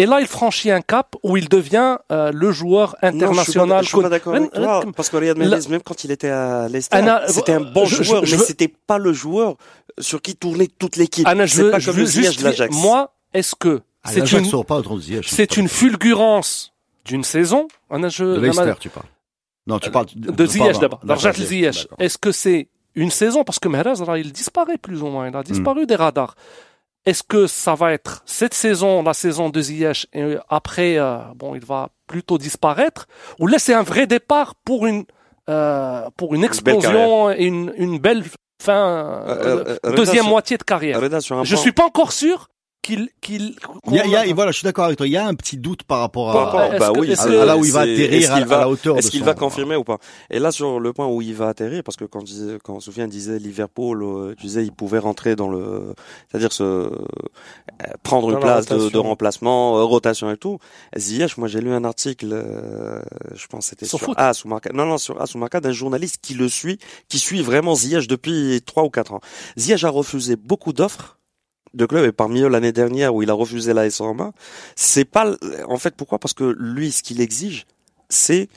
[0.00, 3.18] Et là, il franchit un cap où il devient euh, le joueur Non, je suis
[3.20, 3.82] pas- international.
[3.82, 6.68] Je suis pas d'accord avec toi, parce que Riyad Mahrez, même quand il était à
[6.92, 9.56] Anna, c'était un bon je- joueur, je mais c'était pas le joueur
[9.98, 11.26] sur qui tournait toute l'équipe.
[11.26, 12.74] Anna, je C'est veux, pas comme le juste de l'Ajax.
[12.76, 14.56] moi, est-ce que c'est une,
[15.26, 16.72] c'est une fulgurance
[17.04, 19.06] d'une saison Anna, je, De Leicester, tu parles.
[19.66, 21.00] Non, tu parles Euh, de Ziyech d'abord.
[21.98, 23.44] Est-ce que c'est une saison?
[23.44, 26.34] Parce que Mahrez, là, il disparaît plus ou moins, il a disparu des radars.
[27.06, 31.54] Est-ce que ça va être cette saison, la saison de Ziyech, et après, euh, bon,
[31.54, 33.06] il va plutôt disparaître,
[33.38, 35.04] ou là, c'est un vrai départ pour une,
[35.48, 38.24] euh, pour une explosion et une, une belle
[38.62, 41.00] fin, Euh, Reda, deuxième moitié de carrière?
[41.00, 42.48] Reda, Je point- suis pas encore sûr
[42.82, 43.54] qu'il, qu'il,
[43.88, 45.06] Il y a, il y a- voilà, je suis d'accord avec toi.
[45.06, 47.12] Il y a un petit doute par rapport Par à, rapport- est-ce bah que- oui,
[47.40, 49.10] à- là où il va atterrir est-ce à, qu'il à va- la hauteur de Est-ce
[49.10, 49.98] qu'il va confirmer ou pas?
[50.30, 53.10] Et là, sur le point où il va atterrir, parce que quand, disait, quand Soufiane
[53.10, 55.92] disait Liverpool, euh, tu disais il pouvait rentrer dans le,
[56.30, 56.88] c'est-à-dire se euh,
[58.02, 60.58] prendre Dans une la place de, de remplacement, euh, rotation et tout.
[60.96, 63.00] Ziyech, moi j'ai lu un article, euh,
[63.34, 64.14] je pense que c'était Sur sur, Foot.
[64.18, 67.18] As ou Marca, non non sur As ou Marca d'un journaliste qui le suit, qui
[67.18, 69.20] suit vraiment Ziyech depuis trois ou quatre ans.
[69.58, 71.17] Ziyech a refusé beaucoup d'offres
[71.74, 74.32] de clubs et parmi eux l'année dernière où il a refusé la S Roma,
[74.76, 76.18] c'est pas en fait pourquoi?
[76.18, 77.66] Parce que lui ce qu'il exige
[78.08, 78.48] c'est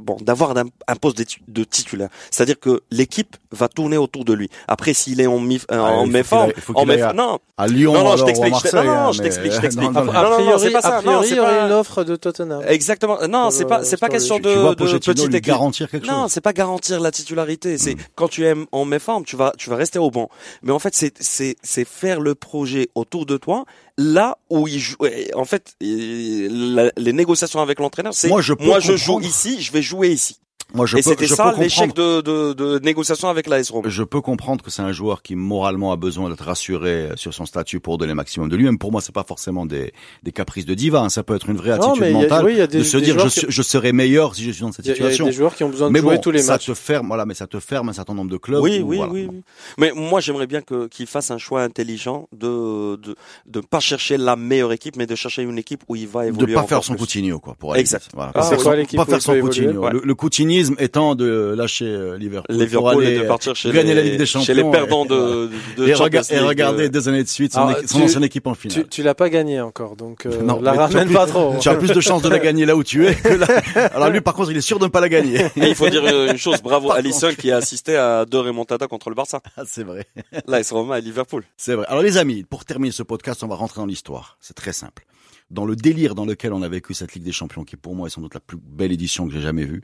[0.00, 2.08] bon d'avoir un, un poste de, ti- de titulaire.
[2.30, 4.48] C'est-à-dire que l'équipe va tourner autour de lui.
[4.68, 7.08] Après s'il est en mi euh, Ah, en il faut méforme, en qu'il aille méf-
[7.10, 8.70] à- non, à Lyon non, non, je alors, ou à t'explique, je Marseille.
[8.70, 8.84] t'explique.
[8.86, 9.90] Non, hein, non, je t'explique, je t'explique.
[9.92, 10.12] non, non, non.
[10.12, 10.90] non, A non, priori, c'est pas a ça.
[10.96, 12.62] Non, priori, c'est il y aurait pas- une offre de Tottenham.
[12.66, 13.18] Exactement.
[13.28, 15.46] Non, c'est pas, c'est pas le- question de, tu vois de petite lui équipe.
[15.46, 16.32] garantir quelque Non, chose.
[16.32, 17.78] c'est pas garantir la titularité.
[17.78, 17.98] C'est Mm.
[18.14, 20.28] quand tu es en méforme, tu vas, tu vas rester au banc.
[20.62, 23.64] Mais en fait, c'est, c'est, c'est faire le projet autour de toi,
[24.00, 24.96] là où il joue.
[25.34, 29.82] En fait, les négociations avec l'entraîneur, c'est Moi, je peux je joue ici, je vais
[29.82, 30.40] jouer ici.
[30.74, 33.88] Moi, je et c'était ça l'échec de, de, de négociation avec l'AS Rome.
[33.88, 37.46] Je peux comprendre que c'est un joueur qui moralement a besoin d'être rassuré sur son
[37.46, 38.78] statut pour donner le maximum de lui-même.
[38.78, 39.92] Pour moi, c'est pas forcément des,
[40.22, 41.00] des caprices de diva.
[41.00, 41.08] hein.
[41.08, 42.78] Ça peut être une vraie Non, attitude y a- mentale oui, il y a des-
[42.78, 44.90] de se dire je, qui- je serai meilleur si je suis dans cette a- il
[44.90, 45.26] y a situation.
[45.26, 46.66] des joueurs qui ont besoin de mais jouer bon, tous les ça matchs.
[46.66, 48.62] te ferme, voilà, mais ça te ferme un certain nombre de clubs.
[48.62, 49.12] Oui, où, oui, voilà.
[49.12, 49.42] oui, oui.
[49.78, 53.14] Mais moi, j'aimerais bien que qu'il fasse un choix intelligent de de
[53.46, 56.28] de pas chercher la meilleure équipe, mais de chercher une équipe où il va De
[56.28, 56.54] évoluer.
[56.54, 57.00] pas faire son plus.
[57.00, 58.08] Coutinho, quoi, pour Exact.
[58.14, 58.30] Voilà.
[58.34, 59.88] Ah, Pas c'est faire quoi son- pas faire Coutinho.
[59.90, 60.14] Le, le
[60.60, 64.02] coutinisme étant de lâcher euh, Liverpool, pour Liverpool aller et de partir chez gagner les,
[64.02, 66.84] la Ligue des chez les perdants et- de, de et, Champions rega- et League, regarder
[66.84, 68.82] euh, deux années de suite son, Alors, équi- son tu- ancienne équipe en finale.
[68.84, 71.14] Tu, tu l'as pas gagné encore, donc euh, Non, la mais tu as ramène plus-
[71.14, 71.56] pas trop.
[71.60, 73.46] Tu as plus de chances de la gagner là où tu es que là.
[73.94, 75.40] Alors lui, par contre, il est sûr de ne pas la gagner.
[75.56, 79.08] Et il faut dire une chose, bravo Alisson qui a assisté à deux remontadas contre
[79.10, 79.40] le Barça.
[79.56, 80.06] Ah, c'est vrai.
[80.46, 81.44] Là, il se remet à Liverpool.
[81.56, 81.86] C'est vrai.
[81.88, 84.36] Alors les amis, pour terminer ce podcast, on va rentrer dans l'histoire.
[84.40, 85.04] C'est très simple.
[85.50, 88.06] Dans le délire dans lequel on a vécu cette Ligue des Champions, qui pour moi
[88.06, 89.82] est sans doute la plus belle édition que j'ai jamais vue,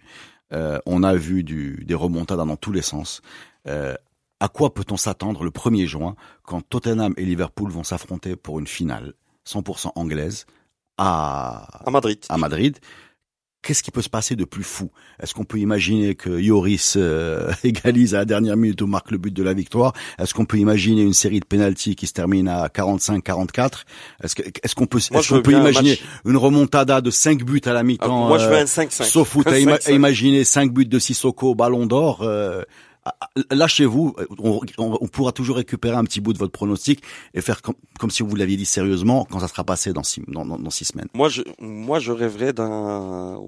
[0.52, 3.20] euh, on a vu du, des remontadas dans tous les sens.
[3.68, 3.94] Euh,
[4.40, 8.66] à quoi peut-on s'attendre le 1er juin quand Tottenham et Liverpool vont s'affronter pour une
[8.66, 9.14] finale
[9.48, 10.46] 100% anglaise
[10.98, 12.18] à, À Madrid.
[12.28, 12.78] à Madrid?
[13.66, 14.90] Qu'est-ce qui peut se passer de plus fou?
[15.20, 19.18] Est-ce qu'on peut imaginer que Yoris euh, égalise à la dernière minute ou marque le
[19.18, 19.92] but de la victoire?
[20.18, 23.70] Est-ce qu'on peut imaginer une série de pénalties qui se termine à 45-44
[24.22, 27.80] Est-ce qu'on peut est-ce qu'on peut imaginer match- une remontada de 5 buts à la
[27.80, 29.02] Ah, mi-temps moi, je veux euh, un 5-5.
[29.04, 29.88] Sauf foot Un à, ima- 5-5.
[29.88, 32.20] à imaginer 5 buts de Sissoko au Ballon d'Or.
[32.22, 32.62] Euh,
[33.50, 37.02] Lâchez-vous, on, on- on pourra toujours récupérer un petit bout de votre pronostic
[37.34, 40.22] et faire comme, comme si vous l'aviez dit sérieusement quand ça sera passé dans six,
[40.28, 41.08] dans, dans, dans six semaines.
[41.14, 43.38] Moi, je, moi, je rêverais d'un,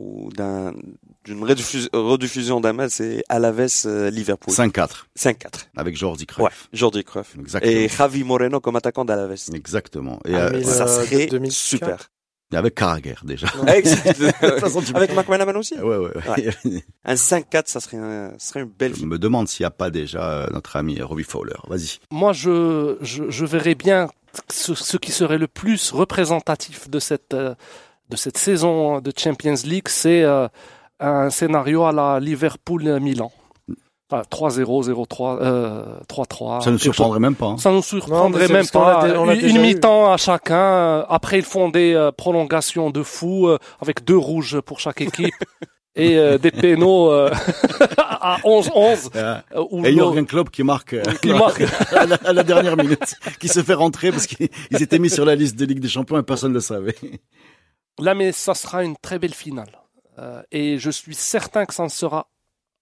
[1.24, 4.52] d'une rediffusion, rediffusion d'un match, c'est Alaves euh, Liverpool.
[4.54, 5.36] 5-4 5-4.
[5.76, 6.26] avec Jordi Ouais.
[6.26, 6.68] Cruyff.
[6.72, 7.36] Jordi Cruyff.
[7.38, 7.72] Exactement.
[7.72, 9.36] Et Javi Moreno comme attaquant d'Alaves.
[9.54, 10.20] Exactement.
[10.26, 10.62] Et Ah, euh.
[10.62, 11.52] Ça Euh, serait 2004.
[11.52, 12.10] super.
[12.52, 13.46] Et avec Carragher déjà.
[13.74, 14.20] Exact.
[14.94, 15.74] Avec McManaman aussi.
[15.74, 16.10] Ouais, ouais.
[16.16, 16.84] ouais.
[17.04, 19.70] Un 5-4, ça serait un, ça serait une belle Je me demande s'il n'y a
[19.70, 21.56] pas déjà euh, notre ami Robbie Fowler.
[21.68, 21.98] Vas-y.
[22.10, 24.08] Moi, je, je, je verrais bien
[24.50, 27.54] ce, ce qui serait le plus représentatif de cette, euh,
[28.08, 30.48] de cette saison de Champions League, c'est euh,
[31.00, 33.30] un scénario à la Liverpool-Milan.
[34.10, 36.62] Enfin, 3-0, 0-3, euh, 3-3.
[36.62, 37.46] Ça ne chose- surprendrait même pas.
[37.46, 37.58] hein.
[37.58, 39.06] Ça nous Non, surprendrait même pas.
[39.06, 40.56] Une, mi-temps à chacun.
[40.56, 45.02] euh, Après, ils font des euh, prolongations de fou euh, avec deux rouges pour chaque
[45.02, 45.34] équipe.
[45.94, 47.30] et euh, des pénaux euh,
[47.98, 49.10] à 11-11.
[49.16, 51.60] Euh, euh, où Et Jürgen Klopp qui marque, euh, Qui marque.
[51.92, 55.10] à, la, à la dernière minute, qui se fait rentrer parce qu'ils ils étaient mis
[55.10, 56.94] sur la liste de Ligue des Champions et personne ne le savait.
[57.98, 59.70] Là, mais ça sera une très belle finale.
[60.18, 62.28] Euh, et je suis certain que ça ne sera,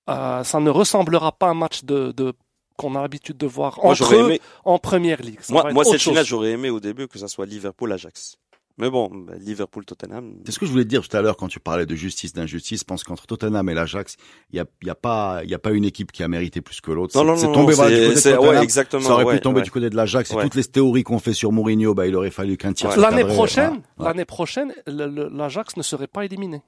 [0.08, 2.32] euh, ça ne ressemblera pas à un match de, de
[2.76, 5.38] qu'on a l'habitude de voir Moi, entre j'aurais eux aimé, en première ligue.
[5.40, 6.12] Ça moi, moi cette chose.
[6.12, 8.36] finale, j'aurais aimé au début que ça soit Liverpool-Ajax.
[8.78, 10.34] Mais bon, bah, Liverpool-Tottenham.
[10.44, 12.34] C'est ce que je voulais te dire tout à l'heure quand tu parlais de justice,
[12.34, 12.80] d'injustice.
[12.80, 14.16] Je pense qu'entre Tottenham et l'Ajax,
[14.52, 16.60] il y a, y a pas, il y a pas une équipe qui a mérité
[16.60, 17.16] plus que l'autre.
[17.16, 18.54] Non, C'est- non, c'est non, tombé non, voilà, du côté de c'est- Tottenham.
[18.56, 19.02] ouais, exactement.
[19.02, 19.62] Ça aurait ouais, pu tomber ouais.
[19.64, 20.30] du côté de l'Ajax.
[20.30, 20.42] Et Ouais.
[20.42, 22.94] toutes les théories qu'on fait sur Mourinho, bah, il aurait fallu qu'un tir.
[22.98, 26.60] L'année prochaine, l'année prochaine, l'Ajax ne serait pas éliminé.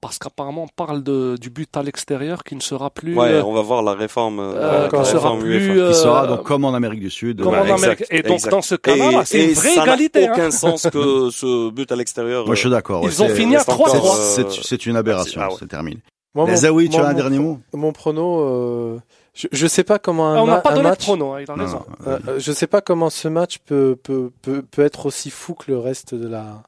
[0.00, 3.42] Parce qu'apparemment, on parle de, du but à l'extérieur qui ne sera plus, Ouais, euh,
[3.44, 5.80] on va voir la réforme, euh, euh, la sera réforme plus, UEFA.
[5.80, 7.42] euh, Qui sera donc comme en Amérique du Sud.
[7.42, 7.58] comme Ouais.
[7.60, 8.04] en exact, Amérique.
[8.10, 8.50] Et donc, exact.
[8.50, 10.28] dans ce cas-là, c'est une vraie ça n'a égalité.
[10.28, 10.32] hein.
[10.34, 12.46] aucun sens que ce but à l'extérieur.
[12.46, 13.02] Moi, je suis d'accord.
[13.02, 14.60] ouais, Ils ont fini à reste encore, 3-3.
[14.62, 15.40] C'est une aberration.
[15.42, 15.54] ah ouais.
[15.58, 15.98] C'est terminé.
[16.34, 17.58] Moi, mon- Zawi, tu moi, as un dernier mot?
[17.72, 18.98] Mon prono, euh,
[19.34, 21.04] je, je sais pas comment un, Ah, on n'a pas un donné de match.
[21.06, 21.82] prono, hein, il a raison.
[22.06, 25.54] Euh, euh, je sais pas comment ce match peut, peut, peut, peut être aussi fou
[25.54, 26.62] que le reste de la,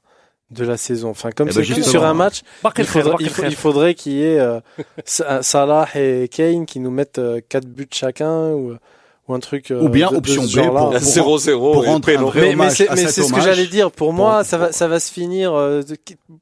[0.50, 1.10] de la saison.
[1.10, 1.90] Enfin, comme Eh c'est ben, que justement.
[1.90, 2.40] sur un match,
[2.78, 3.50] il faudrait, Khair, il, Barkel faut- Khair.
[3.50, 4.60] il faudrait qu'il y ait euh,
[5.04, 8.74] Sa- Salah et Kane qui nous mettent euh, quatre buts chacun ou,
[9.28, 9.70] ou un truc.
[9.70, 12.54] euh, Ou bien de- de option ce B pour- 0-0 pour et rendre un vrai
[12.56, 13.90] Mais, c'est c'est ce que j'allais dire.
[13.90, 15.96] Pour moi, Pour- ça va, ça va se finir euh, de-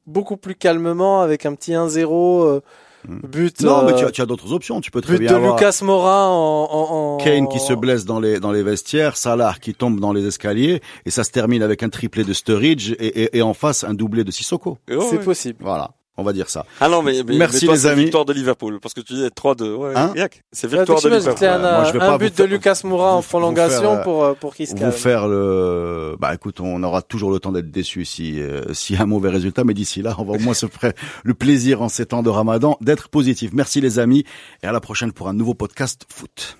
[0.05, 2.61] beaucoup plus calmement avec un petit 1-0 euh, Hmm.
[3.07, 3.61] But.
[3.61, 4.81] Non, mais euh, tu as, tu as d'autres options.
[4.81, 7.73] Tu peux très but bien de avoir Lucas Moura en, en, en- Kane qui se
[7.73, 11.31] blesse dans les dans les vestiaires, Salah qui tombe dans les escaliers, et ça se
[11.31, 14.77] termine avec un triplé de Sturridge et, et, et en face un doublé de Sissoko.
[15.09, 15.57] C'est possible.
[15.61, 16.65] Voilà, on va dire ça.
[16.81, 18.03] Ah non, mais, mais Merci, mais toi, les c'est amis.
[18.03, 19.75] victoire de Liverpool, parce que tu dis 3-2.
[19.75, 20.13] Ouais, Hein
[20.51, 21.47] c'est Là, victoire de Liverpool.
[21.47, 24.03] un, Moi, je vais un pas but de faire- Lucas Moura vous- en prolongation faire,
[24.03, 27.51] pour, euh, pour qu'il se Vous faire le, bah écoute, on aura toujours le temps
[27.51, 30.33] d'être déçu si euh, s'il y a un mauvais résultat, mais d'ici là, on va
[30.33, 30.93] au moins se faire
[31.23, 33.51] le plaisir en ces temps de Ramadan d'être positif.
[33.53, 34.23] Merci les amis,
[34.63, 36.57] et à la prochaine pour un nouveau podcast foot.